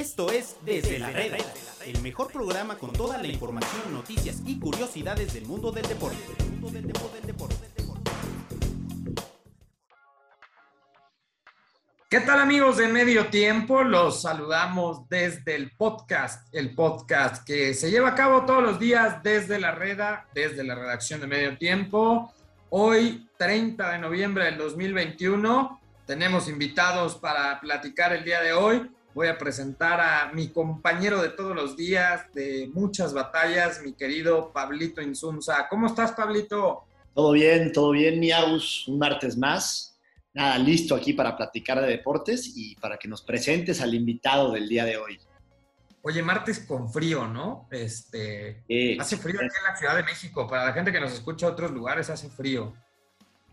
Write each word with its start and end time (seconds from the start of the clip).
Esto 0.00 0.32
es 0.32 0.56
Desde 0.64 0.98
la 0.98 1.10
Reda, 1.10 1.36
el 1.84 2.00
mejor 2.00 2.32
programa 2.32 2.78
con 2.78 2.90
toda 2.90 3.18
la 3.18 3.26
información, 3.26 3.92
noticias 3.92 4.40
y 4.46 4.58
curiosidades 4.58 5.34
del 5.34 5.44
mundo 5.44 5.70
del 5.72 5.86
deporte. 5.86 6.16
¿Qué 12.08 12.20
tal 12.20 12.40
amigos 12.40 12.78
de 12.78 12.88
Medio 12.88 13.26
Tiempo? 13.26 13.82
Los 13.82 14.22
saludamos 14.22 15.06
desde 15.10 15.54
el 15.54 15.72
podcast, 15.72 16.48
el 16.54 16.74
podcast 16.74 17.46
que 17.46 17.74
se 17.74 17.90
lleva 17.90 18.08
a 18.08 18.14
cabo 18.14 18.46
todos 18.46 18.62
los 18.62 18.78
días 18.78 19.22
desde 19.22 19.60
la 19.60 19.72
Reda, 19.72 20.26
desde 20.32 20.64
la 20.64 20.76
redacción 20.76 21.20
de 21.20 21.26
Medio 21.26 21.58
Tiempo. 21.58 22.32
Hoy, 22.70 23.28
30 23.36 23.92
de 23.92 23.98
noviembre 23.98 24.46
del 24.46 24.56
2021, 24.56 25.78
tenemos 26.06 26.48
invitados 26.48 27.16
para 27.16 27.60
platicar 27.60 28.14
el 28.14 28.24
día 28.24 28.40
de 28.40 28.54
hoy. 28.54 28.90
Voy 29.14 29.28
a 29.28 29.38
presentar 29.38 30.00
a 30.00 30.32
mi 30.32 30.48
compañero 30.48 31.20
de 31.20 31.30
todos 31.30 31.54
los 31.54 31.76
días, 31.76 32.32
de 32.32 32.70
muchas 32.72 33.12
batallas, 33.12 33.82
mi 33.82 33.92
querido 33.92 34.52
Pablito 34.52 35.02
Insunza. 35.02 35.66
¿Cómo 35.68 35.86
estás, 35.86 36.12
Pablito? 36.12 36.84
Todo 37.14 37.32
bien, 37.32 37.72
todo 37.72 37.90
bien, 37.90 38.20
Miaus. 38.20 38.86
Un 38.86 38.98
martes 38.98 39.36
más 39.36 39.90
nada, 40.32 40.58
listo 40.58 40.94
aquí 40.94 41.12
para 41.12 41.36
platicar 41.36 41.80
de 41.80 41.88
deportes 41.88 42.52
y 42.54 42.76
para 42.76 42.96
que 42.96 43.08
nos 43.08 43.22
presentes 43.22 43.80
al 43.80 43.94
invitado 43.94 44.52
del 44.52 44.68
día 44.68 44.84
de 44.84 44.96
hoy. 44.96 45.20
Oye, 46.02 46.22
martes 46.22 46.60
con 46.60 46.90
frío, 46.90 47.26
¿no? 47.26 47.68
Este, 47.70 48.62
hace 48.98 49.18
frío 49.18 49.36
aquí 49.36 49.56
en 49.58 49.64
la 49.64 49.76
Ciudad 49.76 49.96
de 49.96 50.02
México. 50.02 50.46
Para 50.48 50.64
la 50.64 50.72
gente 50.72 50.92
que 50.92 51.00
nos 51.00 51.12
escucha 51.12 51.46
a 51.46 51.50
otros 51.50 51.72
lugares, 51.72 52.08
hace 52.08 52.30
frío. 52.30 52.74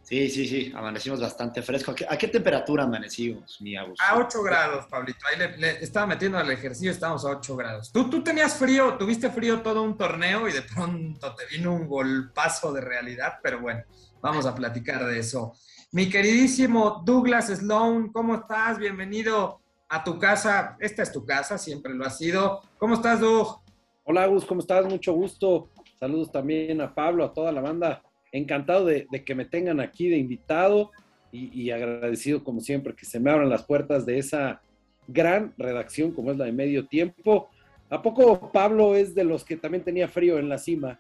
Sí, 0.08 0.30
sí, 0.30 0.48
sí, 0.48 0.72
amanecimos 0.74 1.20
bastante 1.20 1.62
fresco. 1.62 1.94
¿A 2.08 2.18
qué, 2.18 2.30
temperatura 2.30 2.86
amanecimos, 2.86 3.60
mi 3.60 3.76
A 3.76 3.86
8 4.16 4.42
grados, 4.42 4.86
Pablito. 4.86 5.20
Ahí 5.28 5.60
le, 5.60 5.84
estaba 5.84 6.08
metiendo 6.08 6.38
al 6.38 6.50
ejercicio, 6.50 6.92
estamos 6.92 7.26
a 7.26 7.32
8 7.32 7.58
grados. 7.58 7.92
¿Tú, 7.92 8.10
tú 8.10 8.24
tenías 8.24 8.56
frío, 8.56 8.94
tuviste 8.98 9.30
frío 9.30 9.62
todo 9.62 9.84
un 9.84 9.98
torneo 9.98 10.48
y 10.48 10.54
de 10.54 10.62
pronto 10.62 11.36
te 11.36 11.46
vino 11.48 11.74
un 11.74 11.90
golpazo 11.90 12.72
de 12.72 12.80
realidad, 12.80 13.40
pero 13.44 13.60
bueno, 13.60 13.84
vamos 14.22 14.46
a 14.46 14.56
platicar 14.56 15.06
de 15.06 15.20
eso. 15.20 15.52
Mi 15.92 16.10
queridísimo 16.10 17.04
Douglas 17.06 17.48
Sloan, 17.48 18.08
¿cómo 18.14 18.36
estás? 18.36 18.78
Bienvenido 18.78 19.60
a 19.90 20.06
tu 20.06 20.18
casa. 20.18 20.78
Esta 20.80 21.04
es 21.04 21.12
tu 21.12 21.26
casa, 21.26 21.58
siempre 21.58 21.94
lo 21.94 22.06
ha 22.06 22.12
sido. 22.12 22.62
¿Cómo 22.78 22.94
estás, 22.94 23.20
Doug? 23.20 23.60
Hola, 24.06 24.26
Gus, 24.28 24.46
¿cómo 24.46 24.62
estás? 24.62 24.86
Mucho 24.86 25.12
gusto. 25.12 25.70
Saludos 26.00 26.32
también 26.32 26.80
a 26.80 26.96
Pablo, 26.96 27.26
a 27.26 27.34
toda 27.34 27.52
la 27.52 27.60
banda. 27.60 28.02
Encantado 28.38 28.86
de, 28.86 29.08
que 29.26 29.36
me 29.36 29.46
tengan 29.46 29.80
aquí 29.80 30.10
de 30.10 30.18
invitado 30.18 30.92
y, 31.32 31.62
y, 31.62 31.72
agradecido, 31.72 32.44
como 32.44 32.62
siempre, 32.62 32.96
que 32.96 33.06
se 33.06 33.20
me 33.20 33.32
abran 33.32 33.50
las 33.50 33.64
puertas 33.64 34.06
de 34.06 34.20
esa 34.20 34.62
gran 35.08 35.54
redacción 35.58 36.12
como 36.12 36.32
es 36.32 36.38
la 36.38 36.46
de 36.46 36.52
Medio 36.52 36.88
Tiempo. 36.88 37.50
¿A 37.90 38.02
poco 38.02 38.52
Pablo 38.52 38.96
es 38.96 39.16
de 39.16 39.24
los 39.24 39.44
que 39.44 39.58
también 39.58 39.84
tenía 39.84 40.08
frío 40.08 40.38
en 40.40 40.50
la 40.50 40.58
cima? 40.58 41.00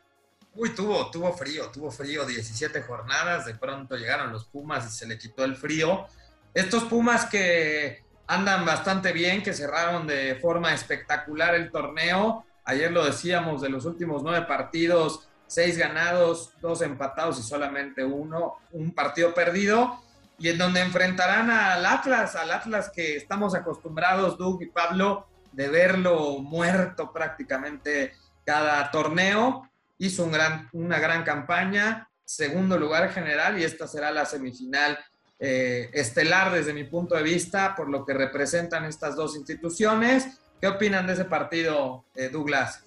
Uy, 0.56 0.74
tuvo, 0.74 1.12
tuvo 1.12 1.32
frío, 1.34 1.70
tuvo 1.72 1.92
frío, 1.92 2.26
17 2.26 2.82
jornadas, 2.82 3.46
de 3.46 3.54
pronto 3.54 3.96
llegaron 3.96 4.32
los 4.32 4.46
Pumas 4.46 4.88
y 4.88 4.98
se 4.98 5.06
le 5.06 5.18
quitó 5.18 5.44
el 5.44 5.56
frío. 5.56 6.08
Estos 6.54 6.86
Pumas 6.86 7.26
que 7.26 8.04
andan 8.26 8.66
bastante 8.66 9.12
bien, 9.12 9.44
que 9.44 9.54
cerraron 9.54 10.08
de 10.08 10.36
forma 10.36 10.74
espectacular 10.74 11.54
el 11.54 11.70
torneo. 11.70 12.46
Ayer 12.64 12.92
lo 12.92 13.06
decíamos, 13.06 13.62
de 13.62 13.70
los 13.70 13.86
últimos 13.86 14.24
nueve 14.24 14.46
partidos, 14.48 15.30
seis 15.48 15.78
ganados, 15.78 16.52
dos 16.62 16.82
empatados 16.82 17.40
y 17.40 17.44
solamente 17.44 18.04
uno, 18.04 18.58
un 18.72 18.92
partido 18.92 19.34
perdido. 19.34 20.02
Y 20.40 20.50
en 20.50 20.58
donde 20.60 20.82
enfrentarán 20.82 21.50
al 21.50 21.86
Atlas, 21.86 22.36
al 22.36 22.52
Atlas 22.52 22.92
que 22.94 23.16
estamos 23.16 23.56
acostumbrados, 23.56 24.38
Doug 24.38 24.62
y 24.62 24.68
Pablo, 24.68 25.26
de 25.52 25.70
verlo 25.70 26.38
muerto 26.40 27.12
prácticamente 27.12 28.14
cada 28.46 28.90
torneo 28.92 29.68
hizo 29.98 30.24
un 30.24 30.32
gran, 30.32 30.70
una 30.74 31.00
gran 31.00 31.24
campaña, 31.24 32.08
segundo 32.24 32.78
lugar 32.78 33.12
general 33.12 33.60
y 33.60 33.64
esta 33.64 33.88
será 33.88 34.12
la 34.12 34.26
semifinal 34.26 34.98
eh, 35.40 35.90
estelar 35.94 36.52
desde 36.52 36.74
mi 36.74 36.84
punto 36.84 37.16
de 37.16 37.24
vista 37.24 37.76
por 37.76 37.90
lo 37.90 38.06
que 38.06 38.14
representan 38.14 38.86
estas 38.86 39.16
dos 39.16 39.36
instituciones. 39.36 40.40
¿Qué 40.60 40.68
opinan 40.68 41.08
de 41.08 41.14
ese 41.14 41.26
partido, 41.26 42.06
eh, 42.16 42.30
Douglas? 42.30 42.84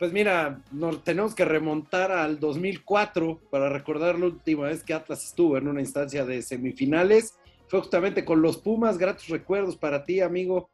Pues 0.00 0.12
mira, 0.12 0.60
nos 0.72 1.04
tenemos 1.04 1.36
que 1.36 1.44
remontar 1.44 2.10
al 2.10 2.40
2004 2.40 3.42
para 3.50 3.68
recordar 3.68 4.18
la 4.18 4.26
última 4.26 4.64
vez 4.64 4.82
que 4.82 4.94
Atlas 4.94 5.24
estuvo 5.24 5.56
en 5.56 5.68
una 5.68 5.80
instancia 5.80 6.24
de 6.24 6.42
semifinales. 6.42 7.38
Fue 7.68 7.78
justamente 7.78 8.24
con 8.24 8.42
los 8.42 8.56
Pumas, 8.56 8.98
gratos 8.98 9.28
recuerdos 9.28 9.76
para 9.76 10.04
ti, 10.04 10.20
amigo. 10.20 10.70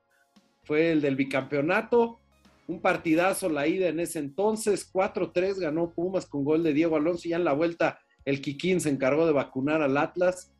Fue 0.62 0.92
el 0.92 1.02
del 1.02 1.16
bicampeonato 1.16 2.20
un 2.68 2.80
partidazo 2.80 3.48
la 3.48 3.66
ida 3.66 3.88
en 3.88 4.00
ese 4.00 4.18
entonces, 4.18 4.90
4-3 4.92 5.60
ganó 5.60 5.92
Pumas 5.92 6.26
con 6.26 6.44
gol 6.44 6.62
de 6.62 6.72
Diego 6.72 6.96
Alonso 6.96 7.28
ya 7.28 7.36
en 7.36 7.44
la 7.44 7.52
vuelta 7.52 8.00
el 8.24 8.40
Kikín 8.40 8.80
se 8.80 8.90
encargó 8.90 9.24
de 9.24 9.32
vacunar 9.32 9.82
al 9.82 9.96
Atlas 9.96 10.52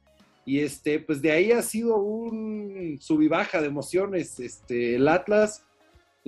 y 0.44 0.60
este, 0.60 1.00
pues 1.00 1.20
de 1.20 1.32
ahí 1.32 1.50
ha 1.50 1.62
sido 1.62 1.96
un 1.96 2.96
sub 3.00 3.20
y 3.20 3.28
baja 3.28 3.60
de 3.60 3.66
emociones, 3.66 4.38
este, 4.38 4.94
el 4.94 5.08
Atlas, 5.08 5.65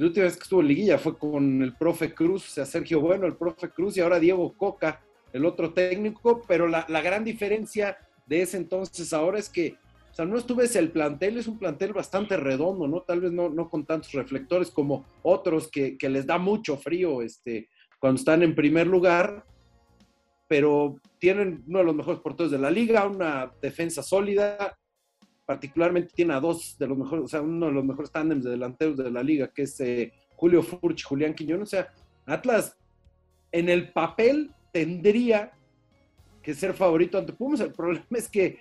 la 0.01 0.07
última 0.07 0.25
vez 0.25 0.37
que 0.37 0.43
estuvo 0.43 0.61
en 0.61 0.69
liguilla 0.69 0.99
fue 0.99 1.19
con 1.19 1.63
el 1.63 1.75
profe 1.75 2.15
Cruz, 2.15 2.47
o 2.47 2.51
sea, 2.51 2.65
Sergio 2.65 3.01
Bueno, 3.01 3.27
el 3.27 3.37
profe 3.37 3.71
Cruz 3.71 3.97
y 3.97 4.01
ahora 4.01 4.21
Diego 4.21 4.53
Coca, 4.57 5.03
el 5.33 5.45
otro 5.45 5.73
técnico, 5.73 6.43
pero 6.47 6.67
la, 6.67 6.87
la 6.89 7.01
gran 7.01 7.25
diferencia 7.25 7.99
de 8.27 8.43
ese 8.43 8.57
entonces 8.59 9.13
ahora 9.13 9.39
es 9.39 9.49
que 9.49 9.77
sea, 10.19 10.25
no 10.25 10.37
estuve 10.37 10.67
el 10.75 10.91
plantel, 10.91 11.39
es 11.39 11.47
un 11.47 11.59
plantel 11.59 11.93
bastante 11.93 12.37
redondo, 12.37 12.89
¿no? 12.89 13.03
Tal 13.03 13.21
vez 13.21 13.31
no, 13.31 13.49
no 13.49 13.71
con 13.71 13.87
tantos 13.87 14.13
reflectores 14.13 14.71
como 14.71 15.05
otros 15.23 15.69
que, 15.71 15.97
que, 15.97 16.09
les 16.09 16.27
da 16.27 16.39
mucho 16.39 16.77
frío 16.77 17.23
este, 17.23 17.69
cuando 18.01 18.19
están 18.19 18.43
en 18.43 18.55
primer 18.55 18.89
lugar, 18.89 19.45
pero 20.49 20.97
tienen 21.21 21.63
uno 21.69 21.79
de 21.79 21.85
los 21.85 21.95
mejores 21.95 22.21
porteros 22.21 22.51
de 22.51 22.59
la 22.59 22.71
liga, 22.71 23.07
una 23.07 23.53
defensa 23.63 24.03
sólida, 24.03 24.77
particularmente 25.49 26.13
tiene 26.15 26.35
a 26.35 26.41
dos 26.41 26.77
de 26.79 26.87
los 26.87 26.99
mejores, 26.99 27.25
o 27.25 27.29
sea, 27.29 27.41
uno 27.41 27.67
de 27.67 27.73
los 27.73 27.83
mejores 27.83 28.13
tándems 28.13 28.45
de 28.45 28.51
delanteros 28.51 28.99
de 28.99 29.11
la 29.11 29.23
liga, 29.23 29.49
que 29.49 29.63
es 29.63 29.81
eh, 29.81 30.13
Julio 30.37 30.63
Furch, 30.63 31.05
Julián 31.05 31.33
Quiñón, 31.33 31.63
o 31.63 31.67
sea, 31.67 31.89
Atlas 32.27 32.77
en 33.51 33.71
el 33.71 33.91
papel 33.91 34.51
tendría 34.71 35.53
que 36.43 36.53
ser 36.53 36.75
favorito 36.75 37.17
ante 37.17 37.33
Pumas, 37.33 37.61
el 37.61 37.73
problema 37.73 38.05
es 38.11 38.29
que 38.29 38.59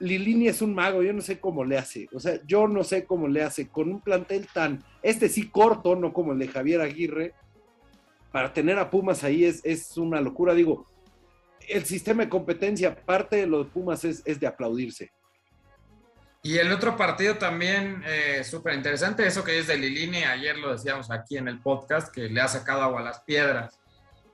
Lilini 0.00 0.48
es 0.48 0.60
un 0.60 0.74
mago, 0.74 1.02
yo 1.02 1.14
no 1.14 1.22
sé 1.22 1.40
cómo 1.40 1.64
le 1.64 1.78
hace. 1.78 2.08
O 2.12 2.20
sea, 2.20 2.38
yo 2.46 2.68
no 2.68 2.84
sé 2.84 3.06
cómo 3.06 3.26
le 3.26 3.42
hace 3.42 3.68
con 3.68 3.90
un 3.90 4.02
plantel 4.02 4.46
tan, 4.52 4.84
este 5.02 5.30
sí 5.30 5.48
corto, 5.48 5.96
no 5.96 6.12
como 6.12 6.34
el 6.34 6.38
de 6.38 6.48
Javier 6.48 6.82
Aguirre, 6.82 7.32
para 8.30 8.52
tener 8.52 8.78
a 8.78 8.90
Pumas 8.90 9.24
ahí 9.24 9.44
es, 9.44 9.64
es 9.64 9.96
una 9.96 10.20
locura. 10.20 10.52
Digo, 10.54 10.86
el 11.68 11.84
sistema 11.86 12.24
de 12.24 12.28
competencia, 12.28 12.94
parte 12.94 13.36
de 13.36 13.46
los 13.46 13.68
Pumas 13.68 14.04
es, 14.04 14.22
de 14.24 14.46
aplaudirse. 14.46 15.10
Y 16.42 16.58
el 16.58 16.72
otro 16.72 16.96
partido 16.96 17.36
también 17.36 18.02
eh, 18.06 18.44
súper 18.44 18.74
interesante, 18.74 19.26
eso 19.26 19.42
que 19.42 19.58
es 19.58 19.66
de 19.66 19.76
Lilini, 19.76 20.22
ayer 20.22 20.56
lo 20.56 20.72
decíamos 20.72 21.10
aquí 21.10 21.36
en 21.36 21.48
el 21.48 21.60
podcast, 21.60 22.14
que 22.14 22.28
le 22.28 22.40
ha 22.40 22.48
sacado 22.48 22.82
agua 22.82 23.00
a 23.00 23.04
las 23.04 23.20
piedras. 23.20 23.78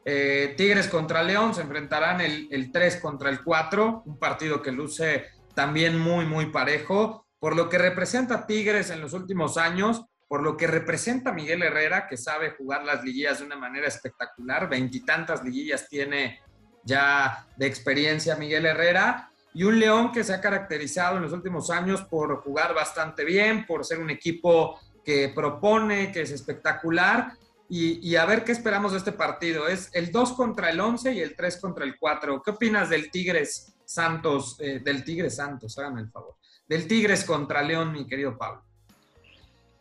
Eh, 0.04 0.54
Tigres 0.56 0.88
contra 0.88 1.22
León 1.22 1.54
se 1.54 1.62
enfrentarán 1.62 2.20
el, 2.20 2.48
el 2.50 2.70
3 2.70 2.96
contra 2.96 3.30
el 3.30 3.42
4, 3.42 4.02
un 4.04 4.18
partido 4.18 4.60
que 4.60 4.70
luce 4.70 5.26
también 5.54 5.98
muy, 5.98 6.26
muy 6.26 6.46
parejo, 6.46 7.26
por 7.38 7.56
lo 7.56 7.70
que 7.70 7.78
representa 7.78 8.46
Tigres 8.46 8.90
en 8.90 9.00
los 9.00 9.14
últimos 9.14 9.56
años, 9.56 10.04
por 10.28 10.42
lo 10.42 10.56
que 10.56 10.66
representa 10.66 11.32
Miguel 11.32 11.62
Herrera, 11.62 12.06
que 12.06 12.16
sabe 12.16 12.50
jugar 12.50 12.84
las 12.84 13.02
liguillas 13.02 13.38
de 13.38 13.46
una 13.46 13.56
manera 13.56 13.86
espectacular, 13.86 14.68
veintitantas 14.68 15.42
liguillas 15.42 15.88
tiene 15.88 16.40
ya 16.84 17.46
de 17.56 17.66
experiencia 17.66 18.36
Miguel 18.36 18.66
Herrera, 18.66 19.30
y 19.54 19.62
un 19.62 19.78
León 19.78 20.12
que 20.12 20.24
se 20.24 20.34
ha 20.34 20.40
caracterizado 20.40 21.16
en 21.16 21.22
los 21.22 21.32
últimos 21.32 21.70
años 21.70 22.02
por 22.02 22.42
jugar 22.42 22.74
bastante 22.74 23.24
bien, 23.24 23.64
por 23.66 23.84
ser 23.84 24.00
un 24.00 24.10
equipo 24.10 24.78
que 25.04 25.30
propone, 25.34 26.12
que 26.12 26.22
es 26.22 26.30
espectacular, 26.30 27.32
y, 27.68 28.06
y, 28.06 28.16
a 28.16 28.26
ver 28.26 28.44
qué 28.44 28.52
esperamos 28.52 28.92
de 28.92 28.98
este 28.98 29.12
partido. 29.12 29.68
Es 29.68 29.90
el 29.94 30.12
2 30.12 30.32
contra 30.34 30.68
el 30.68 30.78
11 30.78 31.14
y 31.14 31.20
el 31.20 31.34
3 31.34 31.56
contra 31.56 31.84
el 31.84 31.96
4. 31.98 32.42
¿Qué 32.42 32.50
opinas 32.50 32.90
del 32.90 33.10
Tigres 33.10 33.74
Santos, 33.84 34.56
eh, 34.60 34.80
del 34.82 35.04
Tigres 35.04 35.36
Santos, 35.36 35.78
háganme 35.78 36.02
el 36.02 36.10
favor. 36.10 36.36
Del 36.66 36.88
Tigres 36.88 37.24
contra 37.24 37.62
León, 37.62 37.92
mi 37.92 38.06
querido 38.06 38.36
Pablo. 38.36 38.64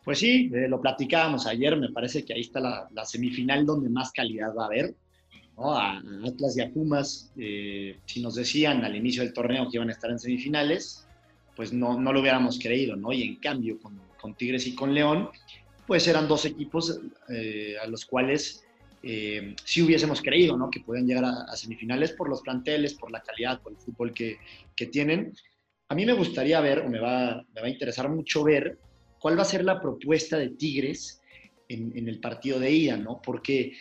Pues 0.04 0.18
sí, 0.18 0.50
eh, 0.54 0.68
lo 0.68 0.80
platicábamos 0.80 1.46
ayer, 1.46 1.76
me 1.76 1.90
parece 1.90 2.24
que 2.24 2.34
ahí 2.34 2.42
está 2.42 2.60
la, 2.60 3.04
semifinal 3.04 3.64
donde 3.64 3.88
más 3.88 4.12
calidad 4.12 4.54
va 4.54 4.64
a 4.64 4.66
haber. 4.66 4.94
A, 5.56 6.02
Atlas 6.26 6.56
y 6.56 6.60
a 6.62 6.70
Pumas, 6.70 7.32
eh, 7.36 7.98
si 8.06 8.20
nos 8.22 8.34
decían 8.34 8.84
al 8.84 8.96
inicio 8.96 9.22
del 9.22 9.32
torneo 9.32 9.70
que 9.70 9.76
iban 9.76 9.88
a 9.88 9.92
estar 9.92 10.10
en 10.10 10.18
semifinales, 10.18 11.06
pues 11.54 11.72
no, 11.72 11.98
no 12.00 12.12
lo 12.12 12.20
hubiéramos 12.20 12.58
creído, 12.58 12.96
¿no? 12.96 13.12
Y 13.12 13.22
en 13.22 13.36
cambio, 13.36 13.78
con, 13.80 14.02
Tigres 14.38 14.66
y 14.66 14.74
con 14.74 14.94
León, 14.94 15.28
pues 15.86 16.08
eran 16.08 16.26
dos 16.26 16.46
equipos 16.46 16.98
a 17.82 17.86
los 17.86 18.06
cuales 18.06 18.64
eh, 19.06 19.54
si 19.62 19.82
hubiésemos 19.82 20.22
creído 20.22 20.56
¿no? 20.56 20.70
que 20.70 20.80
pueden 20.80 21.06
llegar 21.06 21.26
a, 21.26 21.54
semifinales 21.56 22.12
por 22.12 22.26
los 22.26 22.40
planteles, 22.40 22.94
por 22.94 23.10
la 23.10 23.20
calidad, 23.20 23.60
por 23.60 23.72
el 23.72 23.78
fútbol 23.78 24.14
que, 24.14 24.38
que, 24.74 24.86
tienen. 24.86 25.34
A 25.90 25.94
mí 25.94 26.06
me 26.06 26.14
gustaría 26.14 26.58
ver, 26.62 26.78
o 26.78 26.88
me 26.88 26.98
va, 26.98 27.44
me 27.54 27.60
va 27.60 27.66
a 27.66 27.70
interesar 27.70 28.08
mucho 28.08 28.42
ver 28.42 28.78
cuál 29.18 29.38
va 29.38 29.42
a 29.42 29.46
ser 29.46 29.62
la 29.62 29.78
propuesta 29.78 30.38
de 30.38 30.48
Tigres 30.48 31.20
en, 31.68 32.08
el 32.08 32.18
partido 32.18 32.58
de 32.58 32.70
ida, 32.70 32.96
¿no? 32.96 33.20
Porque 33.22 33.76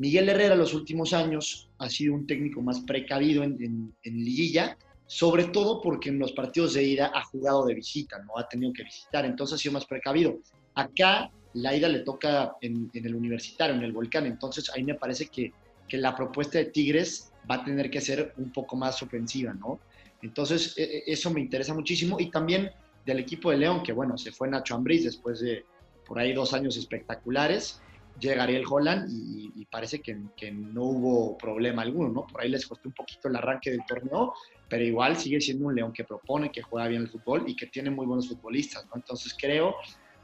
Miguel 0.00 0.30
Herrera 0.30 0.56
los 0.56 0.72
últimos 0.72 1.12
años 1.12 1.68
ha 1.76 1.90
sido 1.90 2.14
un 2.14 2.26
técnico 2.26 2.62
más 2.62 2.80
precavido 2.80 3.44
en, 3.44 3.92
liguilla, 4.02 4.78
sobre 5.06 5.44
todo 5.44 5.82
porque 5.82 6.08
en 6.08 6.18
los 6.18 6.32
partidos 6.32 6.72
de 6.72 6.84
ida 6.84 7.12
ha 7.14 7.22
jugado 7.24 7.66
de 7.66 7.74
visita, 7.74 8.18
no 8.20 8.38
ha 8.38 8.48
tenido 8.48 8.72
que 8.72 8.82
visitar, 8.82 9.26
entonces 9.26 9.56
ha 9.56 9.58
sido 9.58 9.74
más 9.74 9.84
precavido. 9.84 10.38
Acá 10.74 11.30
la 11.52 11.76
ida 11.76 11.86
le 11.86 11.98
toca 11.98 12.56
en, 12.62 12.90
el 12.94 13.14
universitario, 13.14 13.76
en 13.76 13.82
el 13.82 13.92
volcán, 13.92 14.24
entonces 14.24 14.70
ahí 14.74 14.84
me 14.84 14.94
parece 14.94 15.26
que, 15.26 15.52
que, 15.86 15.98
la 15.98 16.16
propuesta 16.16 16.56
de 16.56 16.66
Tigres 16.66 17.30
va 17.50 17.56
a 17.56 17.64
tener 17.66 17.90
que 17.90 18.00
ser 18.00 18.32
un 18.38 18.50
poco 18.52 18.76
más 18.76 19.02
ofensiva, 19.02 19.52
¿no? 19.52 19.80
Entonces 20.22 20.78
e, 20.78 20.82
e, 20.82 21.02
eso 21.08 21.30
me 21.30 21.40
interesa 21.40 21.74
muchísimo 21.74 22.18
y 22.18 22.30
también 22.30 22.70
del 23.04 23.18
equipo 23.18 23.50
de 23.50 23.58
León, 23.58 23.82
que 23.82 23.92
bueno, 23.92 24.16
se 24.16 24.32
fue 24.32 24.48
Nacho 24.48 24.76
Ambriz 24.76 25.04
después 25.04 25.40
de 25.40 25.66
por 26.06 26.18
ahí 26.18 26.32
dos 26.32 26.54
años 26.54 26.78
espectaculares, 26.78 27.82
llegaría 28.20 28.58
el 28.58 28.64
Holland 28.68 29.08
y, 29.10 29.66
parece 29.70 30.00
que, 30.00 30.14
no 30.50 30.82
hubo 30.82 31.38
problema 31.38 31.82
alguno, 31.82 32.08
¿no? 32.08 32.26
Por 32.26 32.40
ahí 32.40 32.48
les 32.48 32.66
costó 32.66 32.88
un 32.88 32.94
poquito 32.94 33.28
el 33.28 33.36
arranque 33.36 33.70
del 33.70 33.84
torneo, 33.86 34.34
pero 34.68 34.82
igual 34.82 35.16
sigue 35.16 35.40
siendo 35.40 35.68
un 35.68 35.76
León 35.76 35.92
que 35.92 36.02
propone, 36.02 36.50
que 36.50 36.60
juega 36.60 36.88
bien 36.88 37.02
el 37.02 37.08
fútbol 37.08 37.44
y 37.46 37.54
que 37.54 37.66
tiene 37.66 37.90
muy 37.90 38.04
buenos 38.04 38.28
futbolistas, 38.28 38.84
¿no? 38.86 38.92
Entonces 38.96 39.36
creo 39.38 39.76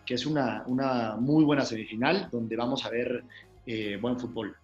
que 0.05 0.15
es 0.15 0.27
una, 0.27 0.65
una 0.67 1.17
muy 1.17 1.45
buena 1.45 1.65
semifinal 1.65 2.29
donde 2.31 2.57
vamos 2.57 2.85
a 2.85 2.91
ver 2.91 3.25
eh, 3.67 3.99
buen 4.01 4.19
fútbol. 4.19 4.57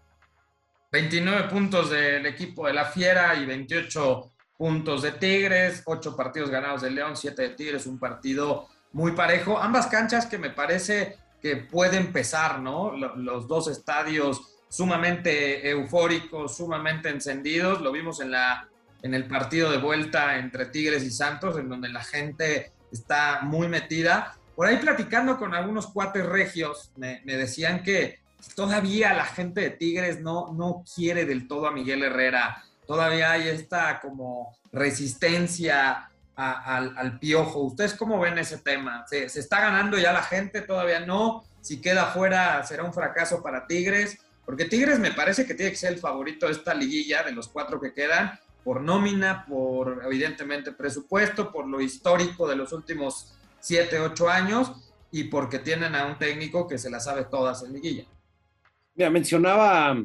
29 0.90 1.48
puntos 1.48 1.90
del 1.90 2.26
equipo 2.26 2.66
de 2.66 2.74
la 2.74 2.84
Fiera 2.84 3.34
y 3.36 3.46
28 3.46 4.32
puntos 4.56 5.02
de 5.02 5.12
Tigres, 5.12 5.82
8 5.86 6.16
partidos 6.16 6.50
ganados 6.50 6.82
de 6.82 6.90
León, 6.90 7.16
7 7.16 7.42
de 7.42 7.50
Tigres, 7.50 7.86
un 7.86 7.98
partido 7.98 8.68
muy 8.92 9.12
parejo. 9.12 9.58
Ambas 9.58 9.86
canchas 9.86 10.26
que 10.26 10.38
me 10.38 10.50
parece 10.50 11.16
que 11.42 11.56
pueden 11.56 12.12
pesar, 12.12 12.60
¿no? 12.60 12.96
Los 12.96 13.48
dos 13.48 13.68
estadios 13.68 14.60
sumamente 14.68 15.68
eufóricos, 15.68 16.56
sumamente 16.56 17.08
encendidos. 17.10 17.80
Lo 17.80 17.92
vimos 17.92 18.20
en 18.20 18.30
la 18.30 18.68
en 19.02 19.14
el 19.14 19.26
partido 19.26 19.70
de 19.70 19.78
vuelta 19.78 20.38
entre 20.38 20.66
Tigres 20.66 21.02
y 21.02 21.10
Santos, 21.10 21.58
en 21.58 21.68
donde 21.68 21.88
la 21.88 22.02
gente 22.02 22.72
está 22.90 23.40
muy 23.42 23.68
metida. 23.68 24.36
Por 24.54 24.66
ahí 24.66 24.76
platicando 24.76 25.38
con 25.38 25.54
algunos 25.54 25.88
cuates 25.88 26.24
regios, 26.24 26.92
me, 26.96 27.20
decían 27.24 27.82
que 27.82 28.20
todavía 28.54 29.12
la 29.12 29.24
gente 29.24 29.60
de 29.60 29.70
Tigres 29.70 30.20
no, 30.20 30.52
no 30.52 30.84
quiere 30.94 31.24
del 31.24 31.48
todo 31.48 31.66
a 31.66 31.72
Miguel 31.72 32.04
Herrera. 32.04 32.62
Todavía 32.86 33.32
hay 33.32 33.48
esta 33.48 34.00
como 34.00 34.56
resistencia 34.72 36.10
al, 36.36 37.18
piojo. 37.18 37.60
¿Ustedes 37.60 37.94
cómo 37.94 38.18
ven 38.18 38.38
ese 38.38 38.58
tema? 38.58 39.04
¿Se, 39.06 39.28
¿Se, 39.28 39.40
está 39.40 39.60
ganando 39.60 39.98
ya 39.98 40.12
la 40.12 40.22
gente? 40.22 40.62
¿Todavía 40.62 41.00
no? 41.00 41.44
Si 41.60 41.80
queda 41.80 42.06
fuera, 42.06 42.62
será 42.64 42.84
un 42.84 42.92
fracaso 42.92 43.42
para 43.42 43.66
Tigres. 43.66 44.18
Porque 44.44 44.64
Tigres 44.64 44.98
me 44.98 45.12
parece 45.12 45.46
que 45.46 45.54
tiene 45.54 45.70
que 45.70 45.78
ser 45.78 45.92
el 45.92 45.98
favorito 45.98 46.46
de 46.46 46.52
esta 46.52 46.74
liguilla, 46.74 47.22
de 47.22 47.32
los 47.32 47.48
cuatro 47.48 47.80
que 47.80 47.92
quedan 47.92 48.38
por 48.64 48.80
nómina, 48.80 49.44
por 49.46 50.02
evidentemente 50.04 50.72
presupuesto, 50.72 51.50
por 51.50 51.66
lo 51.66 51.80
histórico 51.80 52.48
de 52.48 52.56
los 52.56 52.72
últimos 52.72 53.34
7, 53.60 54.00
8 54.00 54.28
años 54.28 54.72
y 55.10 55.24
porque 55.24 55.58
tienen 55.58 55.94
a 55.94 56.06
un 56.06 56.18
técnico 56.18 56.66
que 56.66 56.78
se 56.78 56.90
la 56.90 57.00
sabe 57.00 57.24
todas 57.24 57.62
en 57.64 57.72
liguilla. 57.72 58.06
Mira, 58.94 59.10
mencionaba 59.10 59.96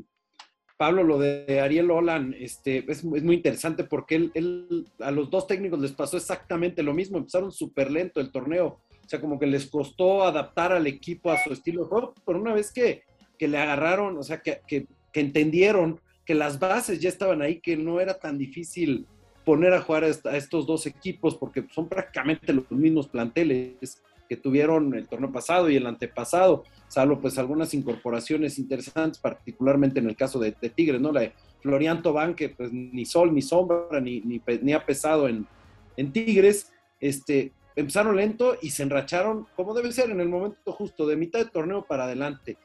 Pablo 0.78 1.04
lo 1.04 1.18
de 1.18 1.60
Ariel 1.60 1.90
Olan, 1.90 2.36
este, 2.40 2.86
es, 2.90 3.04
muy 3.04 3.36
interesante 3.36 3.84
porque 3.84 4.30
él, 4.34 4.86
a 5.00 5.12
los 5.12 5.30
dos 5.30 5.48
técnicos 5.48 5.80
les 5.80 5.92
pasó 5.92 6.18
exactamente 6.18 6.84
lo 6.84 6.94
mismo, 6.94 7.18
empezaron 7.18 7.52
súper 7.52 7.92
lento 7.92 8.22
el 8.22 8.32
torneo, 8.32 8.80
o 9.04 9.10
sea, 9.10 9.20
como 9.20 9.40
que 9.40 9.48
les 9.48 9.66
costó 9.66 10.24
adaptar 10.24 10.72
al 10.72 10.86
equipo 10.86 11.32
a 11.32 11.44
su 11.44 11.52
estilo 11.52 11.84
de 11.84 11.90
juego, 11.90 12.14
pero 12.26 12.40
una 12.40 12.54
vez 12.54 12.72
que, 12.72 13.04
le 13.40 13.58
agarraron, 13.58 14.18
o 14.18 14.24
sea, 14.24 14.42
que, 14.42 14.62
que 14.68 15.20
entendieron 15.20 16.00
que 16.26 16.36
las 16.36 16.60
bases 16.60 17.00
ya 17.00 17.10
estaban 17.10 17.42
ahí, 17.42 17.60
que 17.60 17.78
no 17.78 18.00
era 18.00 18.20
tan 18.20 18.38
difícil 18.38 19.08
poner 19.48 19.74
a 19.74 19.82
jugar 19.82 20.04
a, 20.04 20.36
estos 20.36 20.68
dos 20.68 20.86
equipos, 20.86 21.36
porque 21.36 21.66
son 21.72 21.88
prácticamente 21.88 22.52
los 22.52 22.70
mismos 22.70 23.08
planteles 23.08 24.04
que 24.28 24.36
tuvieron 24.36 24.94
el 24.94 25.08
torneo 25.08 25.32
pasado 25.32 25.70
y 25.70 25.78
el 25.78 25.88
antepasado, 25.88 26.66
salvo 26.88 27.20
pues 27.20 27.38
algunas 27.38 27.74
incorporaciones 27.74 28.60
interesantes, 28.60 29.20
particularmente 29.20 30.00
en 30.00 30.08
el 30.08 30.16
caso 30.16 30.40
de, 30.40 30.52
Tigres, 30.52 31.02
¿no? 31.02 31.12
La 31.12 31.22
de 31.22 31.34
Florian 31.62 32.02
Tobán, 32.02 32.36
que 32.36 32.50
pues 32.50 32.72
ni 32.72 33.06
sol 33.06 33.34
ni 33.34 33.42
sombra, 33.42 34.00
ni, 34.00 34.22
ni, 34.22 34.74
ha 34.74 34.86
pesado 34.86 35.28
en, 35.28 35.48
en 35.98 36.12
Tigres, 36.12 36.72
este, 37.00 37.54
empezaron 37.76 38.16
lento 38.16 38.58
y 38.62 38.70
se 38.70 38.84
enracharon, 38.84 39.48
como 39.56 39.74
debe 39.74 39.92
ser, 39.92 40.10
en 40.10 40.22
el 40.22 40.30
momento 40.30 40.72
justo, 40.72 41.08
de 41.08 41.18
mitad 41.18 41.40
de 41.40 41.52
torneo 41.52 41.86
para 41.86 42.06
adelante. 42.06 42.58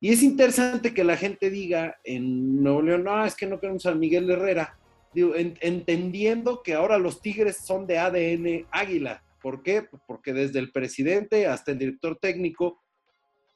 Y 0.00 0.10
es 0.10 0.22
interesante 0.22 0.94
que 0.94 1.04
la 1.04 1.16
gente 1.16 1.50
diga 1.50 1.96
en 2.04 2.62
Nuevo 2.62 2.82
León, 2.82 3.04
no, 3.04 3.24
es 3.24 3.36
que 3.36 3.46
no 3.46 3.60
queremos 3.60 3.86
a 3.86 3.94
Miguel 3.94 4.28
Herrera, 4.30 4.76
Digo, 5.14 5.34
entendiendo 5.36 6.62
que 6.62 6.74
ahora 6.74 6.98
los 6.98 7.20
Tigres 7.20 7.58
son 7.58 7.86
de 7.86 7.98
ADN 7.98 8.66
Águila. 8.70 9.22
¿Por 9.42 9.62
qué? 9.62 9.86
Porque 10.06 10.32
desde 10.32 10.58
el 10.58 10.72
presidente 10.72 11.46
hasta 11.46 11.72
el 11.72 11.78
director 11.78 12.16
técnico 12.16 12.81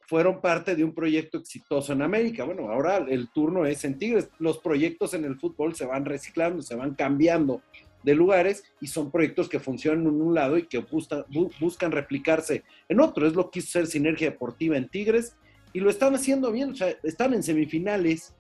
fueron 0.07 0.41
parte 0.41 0.77
de 0.77 0.85
un 0.85 0.95
proyecto 0.95 1.39
exitoso 1.39 1.93
en 1.93 2.03
América. 2.03 2.45
Bueno, 2.45 2.71
ahora 2.71 2.99
el 3.09 3.29
turno 3.31 3.67
es 3.67 3.85
en 3.85 3.99
Tigres. 3.99 4.29
Los 4.39 4.59
proyectos 4.59 5.15
en 5.15 5.25
el 5.25 5.37
fútbol 5.37 5.75
se 5.75 5.85
van 5.85 6.05
reciclando, 6.05 6.63
se 6.63 6.77
van 6.77 6.95
cambiando 6.95 7.63
de 8.07 8.15
lugares 8.15 8.63
y 8.81 8.87
son 8.87 9.11
proyectos 9.11 9.49
que 9.49 9.59
funcionan 9.59 10.07
en 10.07 10.23
un 10.23 10.33
lado 10.33 10.57
y 10.57 10.69
que 10.69 10.79
buscan, 10.79 11.91
replicarse 11.91 12.63
en 12.89 13.01
otro. 13.01 13.27
Es 13.27 13.35
lo 13.35 13.51
que 13.51 13.59
hizo 13.59 13.73
ser 13.73 13.89
Sinergia 13.89 14.31
Deportiva 14.31 14.77
en 14.77 14.89
Tigres 14.89 15.37
y 15.73 15.81
lo 15.81 15.91
están 15.91 16.15
haciendo 16.15 16.53
bien, 16.53 16.71
o 16.71 16.75
sea, 16.77 16.95
están 17.03 17.35
en 17.35 17.43
semifinales 17.43 18.33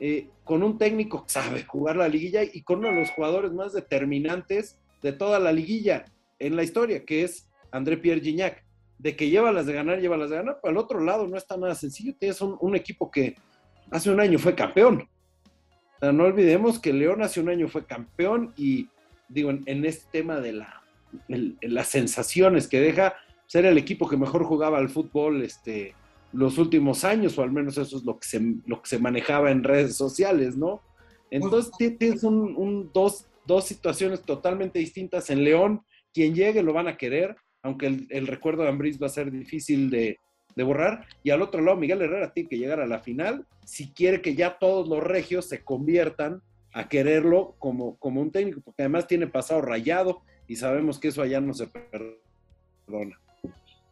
eh, 0.00 0.28
con 0.44 0.62
un 0.64 0.76
técnico 0.76 1.24
que 1.24 1.32
sabe 1.32 1.64
jugar 1.64 1.96
la 1.96 2.08
liguilla 2.08 2.42
y 2.42 2.62
con 2.62 2.80
uno 2.80 2.88
de 2.88 2.96
los 2.96 3.10
jugadores 3.10 3.52
más 3.52 3.72
determinantes 3.72 4.76
de 5.02 5.12
toda 5.12 5.38
la 5.38 5.52
liguilla 5.52 6.04
en 6.40 6.56
la 6.56 6.64
historia, 6.64 7.04
que 7.04 7.22
es 7.22 7.48
André 7.70 7.96
Pierre 7.96 8.20
Gignac. 8.20 8.65
De 8.98 9.14
que 9.14 9.28
lleva 9.28 9.52
las 9.52 9.66
de 9.66 9.74
ganar, 9.74 10.00
lleva 10.00 10.16
las 10.16 10.30
de 10.30 10.36
ganar, 10.36 10.58
pero 10.62 10.72
al 10.72 10.78
otro 10.78 11.00
lado 11.00 11.26
no 11.26 11.36
está 11.36 11.56
nada 11.56 11.74
sencillo. 11.74 12.14
Tienes 12.18 12.40
un, 12.40 12.76
equipo 12.76 13.10
que 13.10 13.36
hace 13.90 14.10
un 14.10 14.20
año 14.20 14.38
fue 14.38 14.54
campeón. 14.54 15.08
no 16.00 16.24
olvidemos 16.24 16.78
que 16.78 16.92
León 16.92 17.22
hace 17.22 17.40
un 17.40 17.48
año 17.48 17.68
fue 17.68 17.84
campeón 17.84 18.52
y 18.56 18.88
digo, 19.28 19.50
en, 19.50 19.84
este 19.84 20.06
tema 20.10 20.40
de 20.40 20.52
la, 20.52 20.82
las 21.60 21.88
sensaciones 21.88 22.68
que 22.68 22.80
deja 22.80 23.14
ser 23.46 23.64
el 23.66 23.78
equipo 23.78 24.08
que 24.08 24.16
mejor 24.16 24.44
jugaba 24.44 24.78
al 24.78 24.88
fútbol 24.88 25.42
este, 25.42 25.94
los 26.32 26.58
últimos 26.58 27.04
años, 27.04 27.38
o 27.38 27.42
al 27.42 27.52
menos 27.52 27.78
eso 27.78 27.96
es 27.96 28.04
lo 28.04 28.18
que 28.18 28.28
se, 28.28 28.40
lo 28.66 28.82
que 28.82 28.88
se 28.88 28.98
manejaba 28.98 29.50
en 29.50 29.64
redes 29.64 29.96
sociales, 29.96 30.56
¿no? 30.56 30.82
Entonces 31.30 31.72
tienes 31.98 32.22
un, 32.24 32.90
dos, 32.92 33.26
situaciones 33.64 34.22
totalmente 34.22 34.78
distintas. 34.78 35.30
En 35.30 35.44
León, 35.44 35.82
quien 36.12 36.34
llegue 36.34 36.62
lo 36.62 36.72
van 36.72 36.88
a 36.88 36.96
querer, 36.96 37.36
aunque 37.66 38.06
el, 38.08 38.26
recuerdo 38.28 38.62
de 38.62 38.68
Ambriz 38.68 39.02
va 39.02 39.06
a 39.06 39.10
ser 39.10 39.30
difícil 39.30 39.90
de, 39.90 40.18
borrar. 40.56 41.04
Y 41.22 41.30
al 41.30 41.42
otro 41.42 41.60
lado, 41.60 41.76
Miguel 41.76 42.00
Herrera 42.00 42.32
tiene 42.32 42.48
que 42.48 42.56
llegar 42.56 42.80
a 42.80 42.86
la 42.86 43.00
final 43.00 43.44
si 43.64 43.92
quiere 43.92 44.22
que 44.22 44.34
ya 44.34 44.58
todos 44.58 44.88
los 44.88 45.02
regios 45.02 45.48
se 45.48 45.62
conviertan 45.62 46.40
a 46.72 46.88
quererlo 46.88 47.56
como, 47.58 47.96
como 47.98 48.22
un 48.22 48.30
técnico, 48.30 48.60
porque 48.60 48.82
además 48.82 49.06
tiene 49.06 49.26
pasado 49.26 49.60
rayado 49.60 50.22
y 50.46 50.56
sabemos 50.56 50.98
que 50.98 51.08
eso 51.08 51.20
allá 51.20 51.40
no 51.40 51.52
se 51.52 51.66
perdona. 51.66 53.18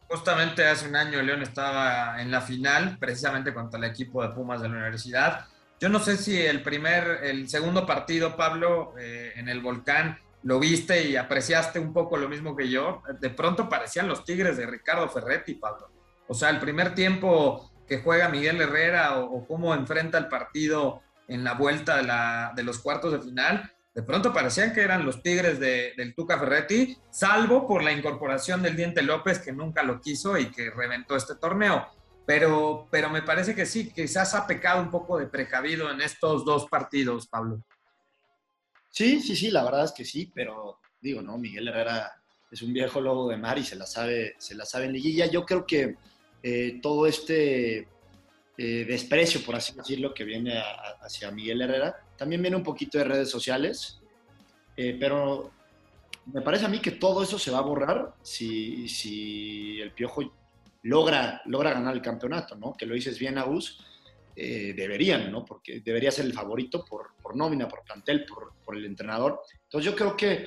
Justamente 0.08 0.64
hace 0.64 0.88
un 0.88 0.94
año 0.94 1.20
León 1.20 1.42
estaba 1.42 2.22
en 2.22 2.30
la 2.30 2.40
final, 2.40 2.96
precisamente 2.98 3.52
contra 3.52 3.78
el 3.78 3.84
equipo 3.84 4.22
de 4.22 4.32
Pumas 4.32 4.62
de 4.62 4.68
la 4.68 4.74
universidad. 4.74 5.46
Yo 5.80 5.88
no 5.88 5.98
sé 5.98 6.16
si 6.16 6.40
el 6.40 6.62
primer, 6.62 7.24
el 7.24 7.48
segundo 7.48 7.84
partido, 7.84 8.36
Pablo, 8.36 8.94
eh, 8.98 9.32
en 9.34 9.48
el 9.48 9.60
volcán, 9.60 10.18
lo 10.44 10.60
viste 10.60 11.08
y 11.08 11.16
apreciaste 11.16 11.78
un 11.78 11.92
poco 11.92 12.16
lo 12.16 12.28
mismo 12.28 12.54
que 12.54 12.68
yo. 12.68 13.02
De 13.20 13.30
pronto 13.30 13.68
parecían 13.68 14.08
los 14.08 14.24
Tigres 14.24 14.56
de 14.56 14.66
Ricardo 14.66 15.08
Ferretti, 15.08 15.54
Pablo. 15.54 15.90
O 16.28 16.34
sea, 16.34 16.50
el 16.50 16.60
primer 16.60 16.94
tiempo 16.94 17.72
que 17.86 17.98
juega 17.98 18.28
Miguel 18.28 18.60
Herrera 18.60 19.18
o, 19.18 19.46
cómo 19.46 19.74
enfrenta 19.74 20.18
el 20.18 20.28
partido 20.28 21.02
en 21.28 21.44
la 21.44 21.54
vuelta 21.54 21.96
de, 21.96 22.54
de 22.56 22.62
los 22.62 22.78
cuartos 22.78 23.12
de 23.12 23.20
final, 23.20 23.72
de 23.94 24.02
pronto 24.02 24.32
parecían 24.32 24.72
que 24.72 24.82
eran 24.82 25.04
los 25.04 25.22
Tigres 25.22 25.60
del 25.60 26.14
Tuca 26.14 26.38
Ferretti, 26.38 26.98
salvo 27.10 27.66
por 27.66 27.82
la 27.82 27.92
incorporación 27.92 28.60
del 28.60 28.76
Diente 28.76 29.02
López, 29.02 29.38
que 29.38 29.52
nunca 29.52 29.82
lo 29.82 30.00
quiso 30.00 30.36
y 30.36 30.46
que 30.46 30.70
reventó 30.70 31.16
este 31.16 31.36
torneo. 31.36 31.86
Pero, 32.26 32.88
pero 32.90 33.08
me 33.08 33.22
parece 33.22 33.54
que 33.54 33.66
sí, 33.66 33.92
quizás 33.92 34.34
ha 34.34 34.46
pecado 34.46 34.82
un 34.82 34.90
poco 34.90 35.18
de 35.18 35.26
precavido 35.26 35.90
en 35.90 36.00
estos 36.00 36.44
dos 36.44 36.66
partidos, 36.66 37.28
Pablo. 37.28 37.62
Sí, 38.94 39.20
sí, 39.20 39.34
sí, 39.34 39.50
la 39.50 39.64
verdad 39.64 39.86
es 39.86 39.90
que 39.90 40.04
sí, 40.04 40.30
pero 40.32 40.78
digo, 41.00 41.20
¿no? 41.20 41.36
Miguel 41.36 41.66
Herrera 41.66 42.12
es 42.48 42.62
un 42.62 42.72
viejo 42.72 43.00
lobo 43.00 43.28
de 43.28 43.36
mar 43.36 43.58
y 43.58 43.64
se 43.64 43.74
la 43.74 43.86
sabe, 43.86 44.36
se 44.38 44.54
la 44.54 44.64
sabe 44.64 44.84
en 44.84 44.92
liguilla. 44.92 45.26
Yo 45.26 45.44
creo 45.44 45.66
que 45.66 45.96
eh, 46.40 46.78
todo 46.80 47.04
este 47.08 47.88
eh, 48.56 48.84
desprecio, 48.86 49.40
por 49.44 49.56
así 49.56 49.74
decirlo, 49.74 50.14
que 50.14 50.22
viene 50.22 50.62
hacia 51.00 51.32
Miguel 51.32 51.62
Herrera. 51.62 51.96
También 52.16 52.40
viene 52.40 52.56
un 52.56 52.62
poquito 52.62 52.96
de 52.98 53.02
redes 53.02 53.28
sociales, 53.28 54.00
eh, 54.76 54.96
pero 55.00 55.50
me 56.26 56.42
parece 56.42 56.66
a 56.66 56.68
mí 56.68 56.78
que 56.78 56.92
todo 56.92 57.24
eso 57.24 57.36
se 57.36 57.50
va 57.50 57.58
a 57.58 57.62
borrar 57.62 58.14
si, 58.22 58.88
si 58.88 59.80
el 59.80 59.90
Piojo 59.90 60.32
logra, 60.82 61.42
logra 61.46 61.72
ganar 61.72 61.94
el 61.94 62.00
campeonato, 62.00 62.54
¿no? 62.54 62.74
Que 62.74 62.86
lo 62.86 62.94
dices 62.94 63.18
bien, 63.18 63.38
Agus, 63.38 63.84
eh, 64.36 64.74
deberían, 64.76 65.30
¿no? 65.30 65.44
Porque 65.44 65.80
debería 65.80 66.10
ser 66.10 66.24
el 66.24 66.32
favorito 66.32 66.84
por, 66.84 67.14
por 67.22 67.36
nómina, 67.36 67.68
por 67.68 67.84
plantel, 67.84 68.24
por, 68.24 68.52
por, 68.64 68.76
el 68.76 68.84
entrenador. 68.84 69.40
Entonces 69.62 69.92
yo 69.92 69.96
creo 69.96 70.16
que 70.16 70.46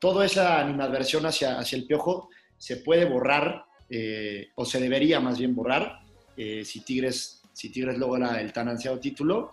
toda 0.00 0.26
esa 0.26 0.60
animadversión 0.60 1.24
hacia, 1.24 1.56
hacia 1.56 1.78
el 1.78 1.86
Piojo 1.86 2.30
se 2.56 2.78
puede 2.78 3.04
borrar, 3.04 3.64
eh, 3.88 4.48
o 4.56 4.64
se 4.64 4.80
debería 4.80 5.20
más 5.20 5.38
bien 5.38 5.54
borrar, 5.54 6.00
eh, 6.36 6.64
si, 6.64 6.80
Tigres, 6.80 7.42
si 7.52 7.70
Tigres 7.70 7.96
logra 7.96 8.40
el 8.40 8.52
tan 8.52 8.68
ansiado 8.68 8.98
título. 8.98 9.50